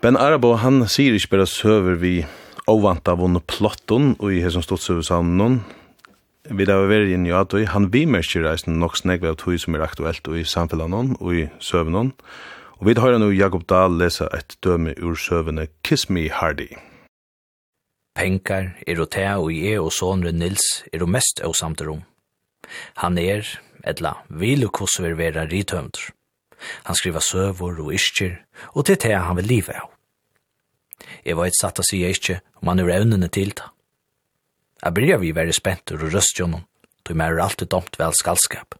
[0.00, 2.26] Ben Arabo han säger inte bara söver vi
[2.68, 5.60] ovanta vunne plotton og i hesson stodsøvesavnen
[6.48, 9.84] vi da var verið inni at han bimerkir reisen nok snegg av tog som er
[9.84, 12.12] aktuelt og i samfellan og i søvnon
[12.78, 16.68] og vi høyra nu Jakob Dahl lesa et døme ur søvne Kiss Me Hardy.
[18.14, 22.04] Penkar, Erotea og i og sonre Nils er det mest av samterom
[23.02, 23.46] Han er,
[23.86, 26.10] edla, vil og kosver vera rytømter
[26.86, 28.38] Han skriver søvor og iskir
[28.74, 29.97] og til det han vil livet av.
[31.24, 33.66] Jeg var et satt å si jeg ikke om han er evnene til det.
[34.82, 36.62] Jeg blir vi være spent og røst gjennom,
[37.02, 38.78] tog jeg er alltid domt vel skalskap.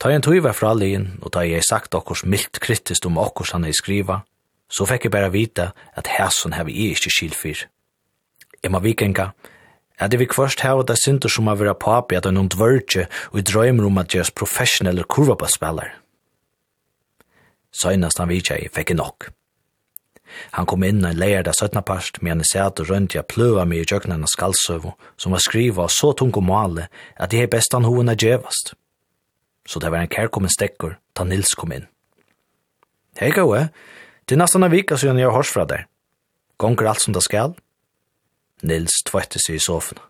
[0.00, 3.52] Ta en tog var fra lien, og ta jeg sagt okkurs mildt kritisk om okkurs
[3.52, 4.22] han er skriva,
[4.70, 7.66] så fikk jeg bare vite at hæsson har vi ikke skil fyr.
[8.62, 9.32] Jeg må vikenga,
[10.00, 13.42] at jeg vil først hava det synder som har vært papi at noen dvørtje og
[13.42, 15.92] i drøymer om at gjøres professionelle kurvabasspillere.
[17.70, 19.28] Søgnast han vidtje fikk nok.
[20.56, 23.82] Han kom inn en leir da søttnapast, men han sæt og rundt jeg pløva meg
[23.82, 28.12] i tjøknene skalsøvo, som var skriva så tung og male at jeg best han hoen
[28.12, 28.74] er djevast.
[29.66, 31.86] Så det var en kærkommen stekker, da Nils kom inn.
[33.20, 33.68] Hei eh?
[34.26, 35.86] det er nesten en vika siden jeg har hørt fra deg.
[36.58, 37.56] Gonger alt som det skal?
[38.62, 40.00] Nils tvøtte seg i sofaen.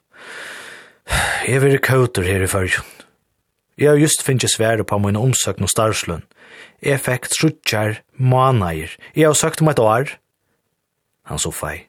[1.47, 2.87] Jeg vil kauter her i fyrjun.
[3.81, 6.23] Jeg har just finnst svære på min omsøkning og starslund,
[6.83, 8.97] Jeg fikk trutjar manager.
[9.17, 10.17] Jeg har søkt om et år.
[11.29, 11.87] Han så fei.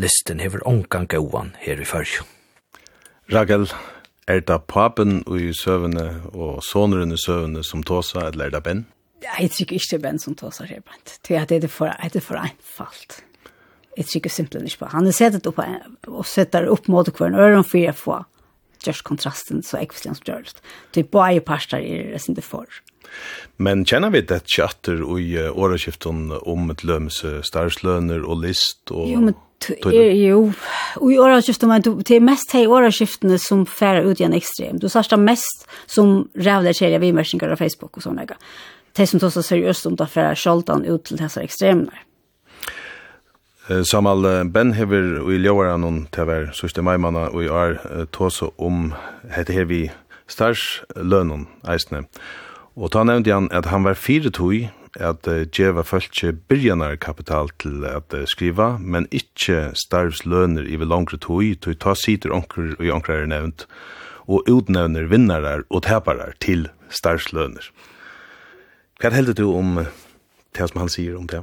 [0.00, 2.28] Listen hever ongan gauan her i fyrjun.
[3.30, 3.68] Ragel,
[4.26, 8.84] er det papen i søvende og soneren i søvende som tåsa, eller er det Ben?
[9.22, 11.18] Jeg tror ikke det er Ben som tåsa her, Bent.
[11.26, 13.22] Det er det for, det er for einfalt.
[13.96, 14.90] Jeg tror ikke simpelthen ikke på.
[14.94, 18.24] Han er sett opp og setter opp mot hver øren for jeg får
[18.86, 20.62] just kontrasten så ekvistlig som gjør det.
[20.94, 22.80] Det er bare parster i det som det får.
[23.60, 29.08] Men kjenner vi det tjatter i åreskiften om et lømse starsløner og list og...
[29.10, 29.36] Jo, men
[29.68, 30.52] er, jo,
[30.96, 34.78] og i åreskiften, men det er mest de i åreskiftene som færer ut igjen ekstrem.
[34.80, 38.24] Du sørste mest som rævler til jeg vimersinger av Facebook og sånne.
[38.96, 42.06] De som tar så seriøst om det færer skjoldan ut til disse ekstremene.
[43.86, 47.76] Samal Ben hever og i ljøvara noen hver sørste meimanna og i år
[48.16, 48.94] tåse om
[49.30, 49.84] hette her vi
[50.30, 52.06] starslønnen eisne.
[52.06, 56.96] Og Og da nevnte han at han var fire tog at uh, djeva følte byrjanar
[57.02, 62.74] kapital til at uh, skriva, men ikkje starvsløner i langre tog, tog ta sider onker
[62.78, 63.66] og onker er nevnt,
[64.30, 67.70] og utnevner vinnarar og teparar til starvsløner.
[69.00, 69.82] Hva heldur du om
[70.56, 71.42] det som han sier om det?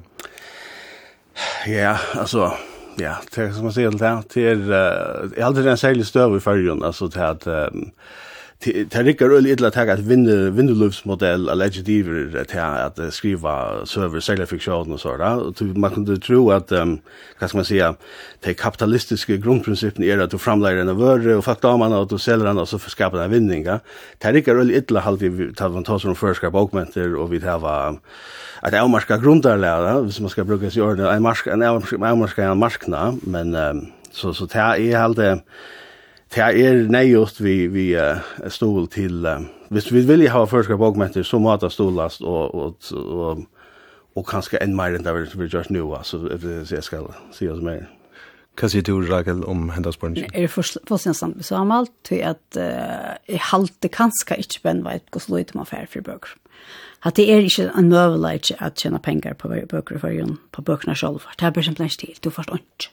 [1.68, 2.52] Ja, altså,
[3.00, 6.38] ja, det som han sier om det, det er, uh, det er en særlig støv
[6.38, 8.26] i fyrjun, altså til at, um, uh,
[8.66, 14.96] det rikker øyelig ytla takk at vindeløvsmodell av legendiver til at skriva server, særlig fiksjon
[14.96, 15.22] og sånn.
[15.22, 16.96] Og man kunne tro at, um,
[17.38, 17.92] hva skal man säga
[18.46, 22.10] de kapitalistiske grunnprinsippen er at du framleier en av vøre, og fatt av man, og
[22.10, 23.80] du selger den, og så skapar den vinninga.
[24.18, 28.72] Det rikker øyelig ytla halvtid, tar man tar som førskap augmenter, og vi tar at
[28.72, 32.04] det er avmarska grundarlega, hvis man skal bruka i ordene, en avmarska, en avmarska, en
[32.04, 35.42] avmarska, en avmarska, en avmarska, en avmarska, en avmarska, en en en en
[36.34, 41.24] Det er nøyot vi, vi uh, stol til, uh, hvis vi vil ha førskap augmenter,
[41.24, 43.46] så må det stolast og, og, og,
[44.16, 46.20] og kanskje enn mer enn det vi gjør nå, altså,
[46.72, 47.88] jeg skal si oss mer.
[48.58, 50.32] Hva sier du, Rakel, om hendas spørsmål?
[50.34, 54.98] Er det forstående samt samalt til at uh, jeg halte kanskje ikke på en vei
[55.12, 56.34] hvordan lov man færre for bøker.
[57.06, 60.96] At det er ikke en møvelig at tjene penger på bøker i førjen, på bøkene
[60.98, 61.22] selv.
[61.38, 62.90] Det er bare simpelthen ikke til, du forstår ikke.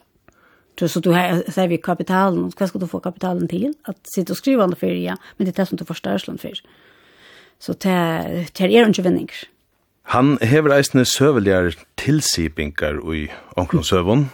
[0.74, 3.74] Du så du har säger vi kapitalen, vad ska du få kapitalen till?
[3.82, 6.40] Att sitta och skriva under för ja, men det är det som du förstår slant
[6.40, 6.52] för.
[7.58, 9.28] Så det det är inte vinning.
[10.02, 14.28] Han hever eisne søveljar tilsipingar i onklon søvon.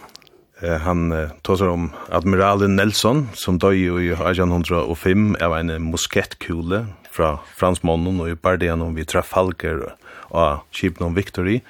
[0.61, 7.37] Eh, han eh, tåsar om admiralen Nelson, som døy i 1805 av en muskettkule fra
[7.55, 9.95] fransmånen og i om vi Trafalgar
[10.29, 11.61] og Kipnon Victory,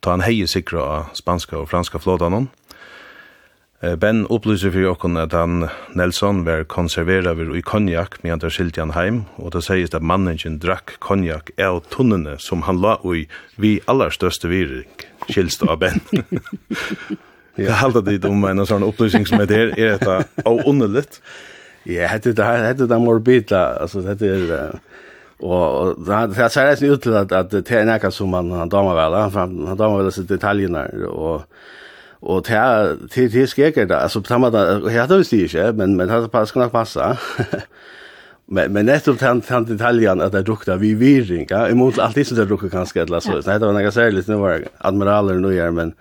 [0.00, 2.48] ta han heie sikra av spanska og franska flådanen.
[3.82, 8.78] Ben upplyser för jokken at han Nelson var konserverad vir i konjak medan der skilte
[8.78, 13.26] han heim, og det sies at mannen drakk konjak av tunnene som han la ui
[13.58, 14.86] vi aller største viring,
[15.26, 15.98] skilst av Ben.
[17.56, 21.18] Det halda dit om en sånn upplysning som er der, er dette av underligt?
[21.84, 24.80] Ja, hette det her, hette det morbida, altså hette det er...
[25.42, 29.56] Og det ser nesten ut til at, det er nekka som han, damer vel, han,
[29.74, 31.42] damer vel disse detaljene, og
[32.22, 35.72] Och det här det det skäcker där alltså på samma där jag hade visst ikke
[35.72, 37.16] men men hade pass kunnat passe
[38.46, 42.36] men men nettopp tant tant detaljen at det drukta vi viringa imot alt det som
[42.36, 43.32] det drukar kanskje eller så.
[43.46, 45.94] Nej det var några särligt nu var admiraler nå gjør men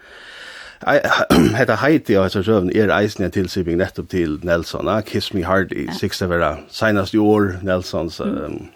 [1.60, 4.88] hetta heiti og hetta sjøvn er eisne til siving nettopp til Nelson.
[4.90, 6.56] Ah, Kiss me hard i sexta vera.
[6.70, 8.70] Seinast i år Nelsons um,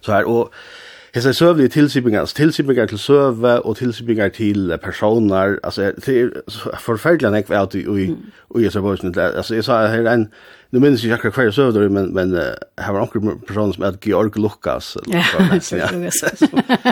[0.00, 0.52] så her og
[1.14, 3.92] Hesa sövliga tilsipingar, altså till til och og till
[4.32, 8.16] til personar, altså är förfärligt forferdelig jag at i
[8.60, 10.28] i så bøsene, altså jag sa här en,
[10.70, 12.34] nu minns jag ikke kvar søvdor, men, men
[12.78, 14.96] har var anker personer som er Georg Lukas,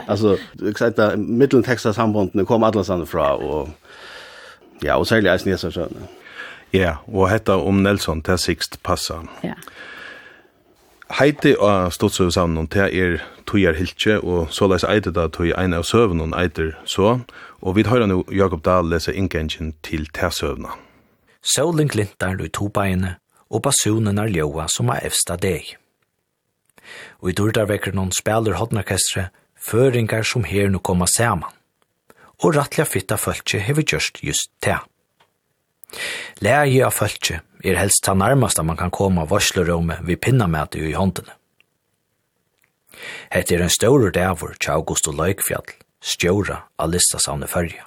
[0.08, 3.68] altså, jeg sa att mitten Texas sambanden kom atlasane fra, og
[4.84, 5.88] ja, og særlig är jeg så.
[6.72, 9.14] Ja, og hetta om Nelson til sikst passa.
[9.42, 9.48] Ja.
[9.48, 9.56] Yeah.
[11.12, 15.84] Heiti og Stotsøvsavnen, det er Tujar Hiltje, og så leis eite da Tuj Eina av
[15.84, 17.18] Søvnen eiter så,
[17.60, 20.72] og vi høyra nu Jakob Dahl lese ingenjen til Tæsøvna.
[21.44, 23.18] Søvlen glintar du i to beinene,
[23.52, 25.74] og basunen er ljoa som er efsta deg.
[27.20, 29.28] Og i durdarvekker noen spiller hodnarkestre,
[29.60, 31.52] føringar som her nu koma saman.
[32.40, 34.80] Og rattlega fitta fölkje hever gjørst just tæ.
[36.40, 40.76] Lægi av fölkje er helst ta nærmast man kan koma av varslerommet vi pinna med
[40.76, 41.34] i håndene.
[43.32, 47.86] Hette er en større dævor til August og Løykfjall, stjåra av listasavnet fyrja.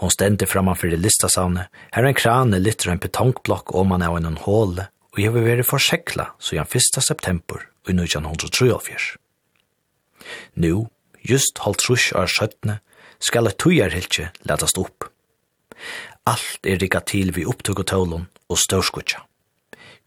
[0.00, 4.38] Hon stendte framanför i listasavnet, her en krane litter en petankblokk om man er en
[4.46, 7.02] håle, og jeg vil være forsekla så igjen 1.
[7.02, 9.16] september i 1923.
[10.62, 10.86] Nå,
[11.22, 12.80] just halvt trus av skjøttene,
[13.18, 15.08] skal et tujarhiltje letast opp.
[16.26, 19.20] Alt er rikka til vi opptøk og tålun og størskutja.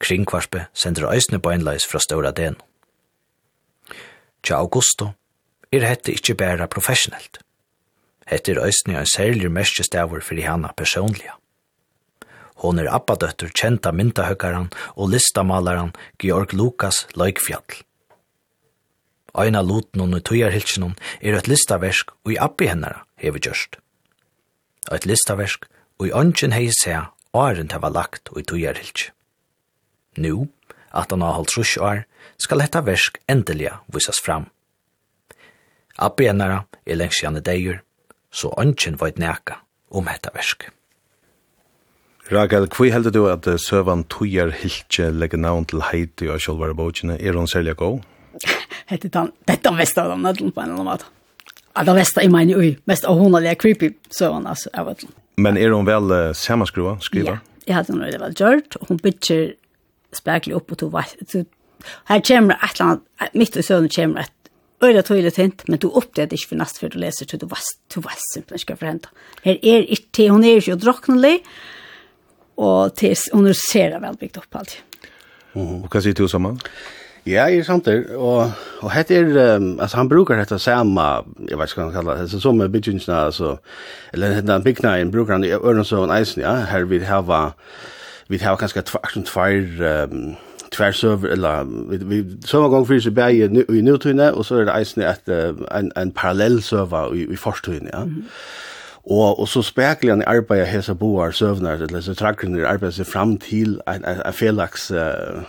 [0.03, 2.57] Kringkvarspe sender øysene beinleis fra ståra den.
[4.43, 5.13] Tja Augusto
[5.71, 7.39] er hette ikkje bæra professionelt.
[8.27, 11.39] Hette er øysene en særlig merkestavar fyrir hana personliga.
[12.59, 17.83] Hon er abbadøtter kjenta myndahøkkaran og listamalaran Georg Lukas Løykfjall.
[19.39, 23.79] Eina luten og tøyarhilsen er et listaversk og i appi hennara hever gjørst.
[24.91, 25.69] Et listaversk
[25.99, 29.09] og i ønsken hei seg åren det var lagt og i togjerhilk.
[30.17, 30.47] Nu,
[30.95, 32.05] at han har holdt trus år,
[32.39, 34.47] skal dette versk endelig vises fram.
[35.99, 37.81] Abbenara er lengst gjerne deir,
[38.31, 39.59] så ønsken var et neka
[39.91, 40.69] om dette versk.
[42.29, 47.17] Rakel, hva heldur du at søvan togjer hilkje legger navn til heiti og sjolvare bøkene?
[47.17, 48.05] Er hun særlig god?
[48.87, 51.09] Hette han, dette er mest av den, på en eller annen måte.
[51.79, 54.83] Ja, det mesta, jeg mener, ui, mest av hun er creepy, så han, altså, jeg
[54.83, 55.05] vet
[55.39, 57.37] Men er hun vel uh, sammanskrua, skriva Ja,
[57.69, 59.53] jeg hadde hun det vel gjort, og hun bytter
[60.11, 61.45] spekler opp og to så
[62.09, 64.51] Her kommer et eller annet, mitt i søvn kommer et
[64.83, 67.79] øyla tøyla hint, men du oppdager ikke for nest før du leser, så du vest,
[67.95, 69.09] du vest simpelthen skal forhenta.
[69.43, 71.37] Her er ikke, hun er ikke droknelig,
[72.59, 75.11] og til, hun er ser det veldig bygd opp alltid.
[75.55, 76.59] Og hva sier du sammen?
[76.59, 76.98] Ja.
[77.29, 78.51] Ja, jeg er sant samtidig, og,
[78.81, 81.01] og hette er, um, altså han brukar dette samme,
[81.49, 83.55] jeg vet ikke hva han kallar det, som er byggingsna, altså,
[84.13, 87.51] eller hette byggnaen brukar han i Ørensøvn eisen, ja, her vi hava,
[88.29, 90.23] vi hava kanskje tvær, tvær, um,
[90.73, 94.65] tvær søver, eller vi vi samma gang fyrir seg bæg i nutuna og så er
[94.65, 98.03] det eisen et, en en parallell søver i i forstøyne, ja.
[98.03, 98.09] Mm.
[98.09, 98.33] -hmm.
[99.09, 102.63] Og, og så spekler han i arbeidet hese boar søvner, eller så trakker han i
[102.63, 105.41] arbeidet seg fram til en, en, en felaks uh,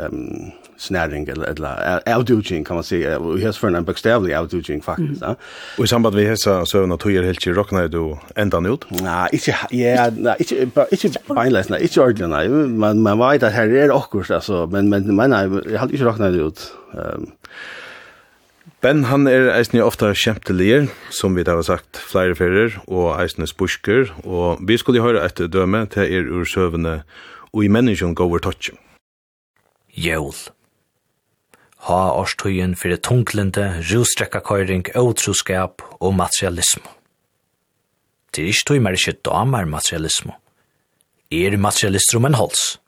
[0.00, 5.20] um, snäring eller eller outdoing kan man säga och här för en bokstavlig outdoing faktiskt
[5.20, 5.36] va.
[5.78, 8.84] Och i samband med hesa så när tog helt i rockna då ända ut.
[8.90, 13.68] Nej, inte ja, nej, inte inte beinless, nej, inte ordinary Man man vet att här
[13.68, 16.72] är också alltså men men men nej, jag har inte rockna ut.
[16.94, 17.32] Ehm
[18.80, 24.12] Ben han er eisne ofta kjemptelier, som vi har sagt flere ferier, og eisne spusker,
[24.22, 27.02] og vi skulle høre et døme til er ur søvende,
[27.52, 28.70] og i menneskjen går over touch.
[29.96, 30.57] Jævl
[31.86, 36.82] ha årstøyen for det tunglende, rustrekkakøyring, åtroskap og materialism.
[38.34, 40.34] Det er ikke tøy mer ikke damer materialisme.
[41.30, 42.78] Er materialister om en hals.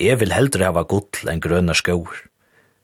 [0.00, 2.26] Jeg vil heldre hava gull enn grønne skoer.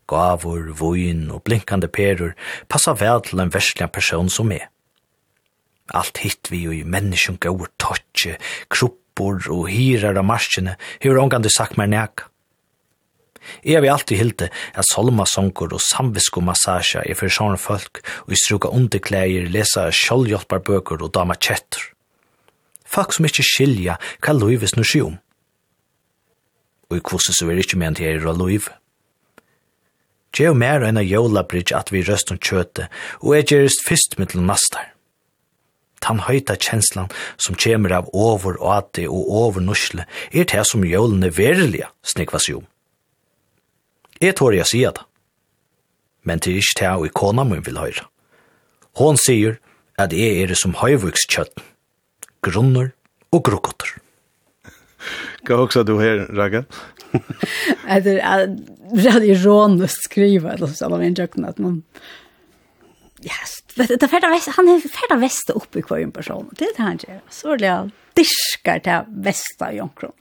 [0.06, 2.36] Gavur, voin og blinkande perur
[2.70, 4.68] passa vel til en verslig person som er.
[5.94, 8.36] Alt hitt vi jo i menneskjum gaur totje,
[8.70, 12.30] kruppor og hirar av marskjene, hur ångande sagt mer nekka.
[13.64, 18.40] Jeg vi alltid hilde at solmasonger og samvisko massasja er for sånne folk og i
[18.40, 21.92] struka underklæger, lesa kjoldhjelpar bøker og dama kjetter.
[22.86, 25.16] Folk som ikke skilja hva loives nu om.
[26.90, 28.68] Og i kvose så er ikke ment her av loiv.
[30.36, 32.90] Gjev mer enn av jólabridge at vi røst om kjøte,
[33.24, 34.92] og er gjerist fyrst mittel nastar.
[36.04, 37.08] Tan høyta kjenslan
[37.40, 42.50] som kjemur av over og ati og over nusle er det som jólene verilige snikvas
[42.50, 42.66] jo om.
[44.22, 45.04] Jeg tår jeg sier det.
[46.26, 48.08] Men det er ikke det jeg kona min vil høre.
[48.96, 49.58] Hon sier
[50.00, 51.64] at jeg er som høyvukskjøtten,
[52.44, 52.92] grunner
[53.32, 53.96] og grukkotter.
[55.46, 56.64] Hva også du her, Raga?
[58.02, 58.46] Det er
[58.96, 61.82] veldig ironisk skriva, eller så, av en jøkken, at man...
[63.24, 66.48] Yes, det er ferdig han er ferdig vest opp i hver person.
[66.56, 67.22] Det er det han gjør.
[67.32, 70.12] Så er det alt diskar det bästa i omkron.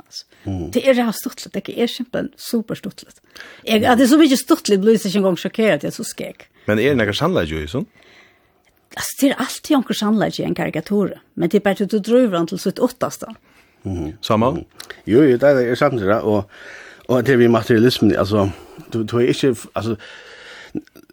[0.44, 0.72] Mm.
[0.72, 3.22] Det är det här stuttlet, det är simpelthen superstuttlet.
[3.64, 5.94] Jag, att det är så mycket stuttlet blir det inte en gång chockerat, jag är
[5.94, 6.48] så skek.
[6.66, 7.90] Men är det några sannläge ju sånt?
[8.96, 12.00] Alltså det är alltid omkron sannläge i en karikatur, men det är bara att du
[12.00, 13.36] driver den till sitt åttaste.
[13.84, 14.12] Mm.
[14.22, 14.50] Samma?
[14.50, 14.64] Mm.
[15.06, 16.52] Jo, jo, det är samtidigt, och,
[17.06, 18.50] och det är vi materialismen, alltså,
[18.92, 19.96] du, du är inte, alltså,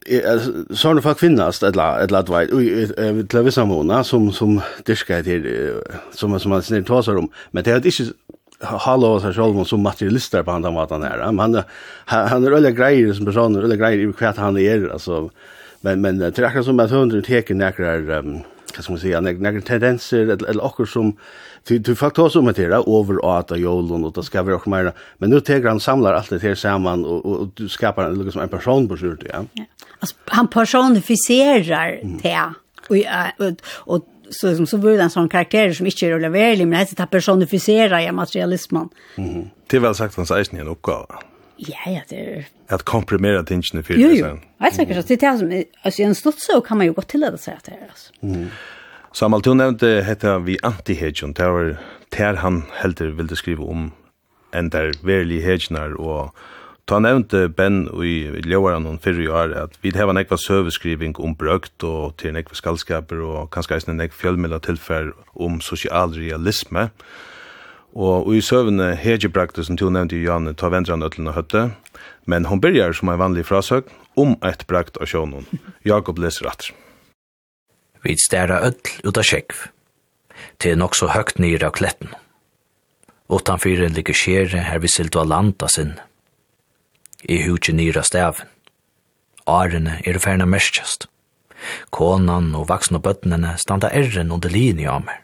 [0.03, 4.61] så har det faktisk finnes et eller annet vei, til til vissa måneder som, som
[4.87, 5.49] dyrker til,
[6.11, 8.11] som, som man snitt tåser om, men det er ikke
[8.63, 11.23] hallo seg selv som materialister på andre måten her.
[11.27, 11.59] Han,
[12.07, 15.29] han er øyne greier som person, øyne greier i hva han er, altså,
[15.83, 18.37] men, men det er akkurat som at hundre teker nekker, um,
[18.73, 21.17] hva skal man si, nekker tendenser, eller, eller akkurat som,
[21.65, 24.71] Du du fakt oss om det där över att jolen och det ska vi också
[24.71, 24.93] mer.
[25.19, 28.43] Men nu tar han samlar allt det här samman och och du skapar en liksom
[28.43, 29.45] en person på sjön, ja.
[29.53, 29.65] ja.
[29.99, 32.19] Alltså han personifierar mm.
[32.23, 32.53] det.
[32.89, 32.97] Och
[33.47, 33.55] och,
[33.97, 37.01] och så som så blir det en sån karaktär som inte är leverlig men det
[37.01, 38.89] är personificerar ja materialismen.
[39.17, 39.51] Mm.
[39.67, 41.23] Det är väl sagt hans egen en uppgåva.
[41.57, 42.47] Ja, ja, det är...
[42.69, 44.01] Att komprimera tingene för det.
[44.01, 44.39] Jo, jo.
[44.59, 45.07] Jag tycker så.
[45.09, 45.65] Det är som...
[45.83, 47.89] Alltså, i en stort så kan man ju gå till det säga att det är.
[47.89, 48.13] Alltså.
[48.23, 48.49] Mm.
[49.13, 51.75] Samal, du nevnte hette vi anti-hedjon, det var
[52.15, 53.91] ter han heldur ville skriva om
[54.57, 56.33] enn der verlig hedjonar, og
[56.89, 61.85] ta nevnte Ben i ljøvaren og fyrre år at vi heva nekva søveskriving om brøkt
[61.85, 66.89] og til nekva skallskaper og kanskje eisne nekva fjellmilla tilfær om sosial realisme.
[67.93, 71.69] Og i søvene hedjebrakter som du nevnte i Janne, ta vendran ötlene høtte,
[72.25, 75.45] men hon byrjar som en vanlig frasøk om eit brakt av sjånen.
[75.85, 76.73] Jakob leser atter.
[78.03, 79.69] Vi stæra öll ut av sjekv.
[80.59, 82.11] Til nok så høgt nyr av kletten.
[83.33, 85.95] Utanfyrir ligger skjere her vi silt av landa sin.
[87.23, 88.51] I hukje nyr av staven.
[89.47, 91.07] Arene er ferna merskjast.
[91.95, 95.23] Konan og vaksne bøttene standa erren under linje av meg.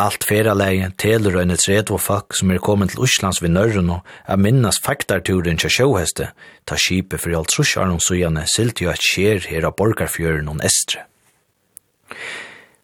[0.00, 4.08] Alt feraleie teler og tred og fakk som er kommet til Oslands ved Nørren og
[4.26, 6.32] er minnes faktarturen til sjåheste,
[6.64, 10.64] ta skipet for alt trusjaren og sujane silt jo et skjer her av borgarfjøren og
[10.64, 11.04] estre.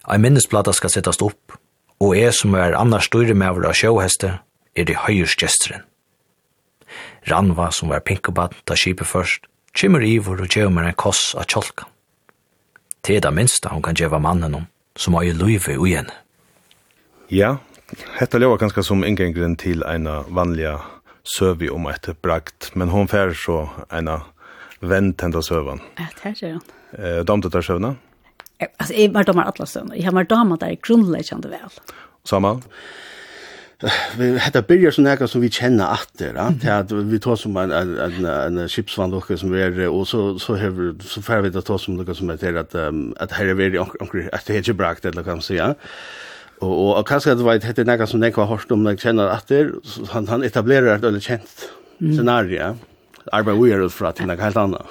[0.09, 1.57] Ein minnesplata skal settast opp,
[2.01, 4.39] og jeg som er annars større med av sjåheste,
[4.79, 5.85] er de høyersgesteren.
[7.29, 11.49] Ranva, som var pinkobaden ta skipet først, kymmer ivor og gjør meg en koss av
[11.51, 11.91] tjolkan.
[13.05, 14.67] Det er det minste hun kan gjøre mannen om,
[14.97, 16.15] som har i løyve ui henne.
[17.29, 17.59] Ja,
[18.17, 20.79] hetta ljóa ganska som inngengren til eina vanliga
[21.29, 24.23] søvi om eit brakt, men hon fær så eina
[24.81, 25.83] venn tenda søvan.
[25.99, 26.77] Ja, det er det.
[26.97, 27.97] Eh, damte tar søvna?
[28.77, 29.97] Alltså jag var domar alla stunder.
[29.97, 31.71] Jag var domar där grundläggande väl.
[32.25, 32.63] Samma?
[34.17, 36.51] vi hetta byrjar som här som vi känner åter, ja.
[36.63, 40.39] Det att vi tar som en en en en chipsvand som vi er, och så
[40.39, 42.75] så har så får vi ta som något som heter att
[43.23, 43.79] att här är vi
[44.33, 45.75] att det är brakt eller kan säga.
[46.61, 49.71] og och kanske det var hette något som jag har hört om när kjenner atter,
[49.77, 52.77] åter, han han etablerar ett väldigt känt scenario.
[53.33, 54.87] arbeid vi er ut fra til det helt annat.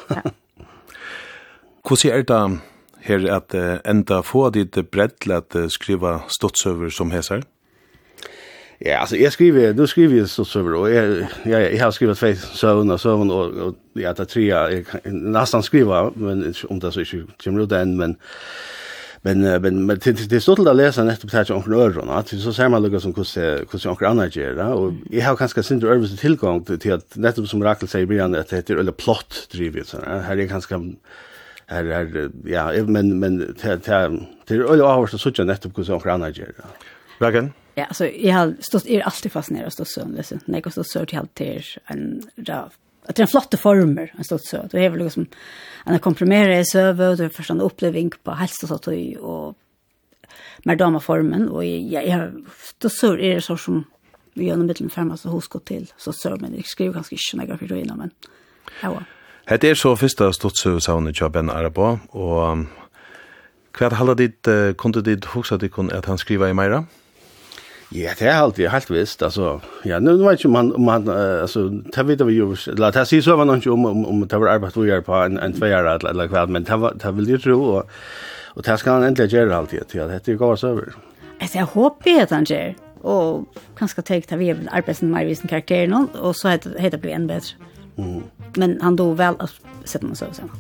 [1.84, 2.60] Hvordan er det
[3.08, 7.46] her at uh, enda få ditt bredd til at uh, skriva stottsøver som hesar?
[8.78, 12.36] Ja, altså jeg skriver, nu skriver jeg stottsøver, og jeg, jeg, jeg har skrivet tvei
[12.36, 16.82] søvn og søvn, og, og ja, det er tre, jeg kan nesten skriva, men om
[16.82, 18.20] det så ikke kommer ut enn, men
[19.22, 22.54] men men men det till stolt att läsa nästa på här om öron att så
[22.54, 23.38] ser man lugga som kus
[23.70, 27.46] kus jag andra annars göra och jag har kanske sin övelse tillgång till att nästa
[27.46, 30.76] som Rakel säger blir att det heter eller plot drivet så här är kanske
[31.68, 33.80] här är ja men men till
[34.46, 36.00] till öle hours så såg jag nettopp hur så
[36.30, 36.54] gör.
[37.20, 37.54] Vägen?
[37.76, 40.40] Ja, så jag har stått är alltid fascinerad och stått så läsen.
[40.46, 42.70] Nej, jag stått så till allt till en där
[43.08, 44.68] att det är flotta former en stått så.
[44.72, 45.26] Det är väl liksom
[45.86, 48.88] en komprimerad server och det första upplevelsen på hälsa så att
[49.18, 49.58] och
[50.64, 52.46] med dama formen och jag jag
[52.78, 53.84] då så är det så som
[54.34, 57.38] vi gör en liten femma så gå till så så men jag skriver ganska inte
[57.38, 58.12] några för då innan men
[58.82, 59.04] ja.
[59.48, 62.66] Hette er så fyrsta stottsøvsavnet til Ben Arabo, og
[63.78, 66.82] hva halda dit, uh, kunde ditt hoksa dit kun at han skriva i meira?
[67.96, 71.08] Ja, det er alltid helt visst, altså, ja, nu vet ikke om han, om han,
[71.08, 71.64] uh, altså,
[71.96, 74.58] det vet vi jo, eller det sier så var noe om, om, om det var
[74.58, 77.32] arbeid vi gjør på en, en tveier, eller, eller hva, men det, var, det vil
[77.32, 77.96] jeg tro, og,
[78.58, 80.92] og det skal han endelig gjøre alltid, at dette er gav oss over.
[81.40, 82.76] Altså, jeg håper at han gjør,
[83.08, 87.56] og kanskje tenkt at vi er arbeidsmarvisen karakteren, og så heter det blir enn bedre.
[88.56, 90.52] Men han då väl att sätta sig sen.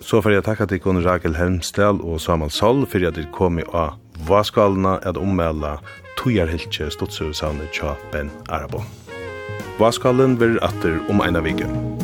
[0.00, 3.58] Så får jag takka till Gunnar Rakel Helmstel och Samuel Sall för att de kom
[3.58, 3.92] i av
[4.28, 5.80] Vaskalna att ommäla
[6.24, 8.82] Tujarhilche Stotsövsavnet Tja Ben Arabo.
[9.78, 11.98] Vaskalen blir atter om ena viken.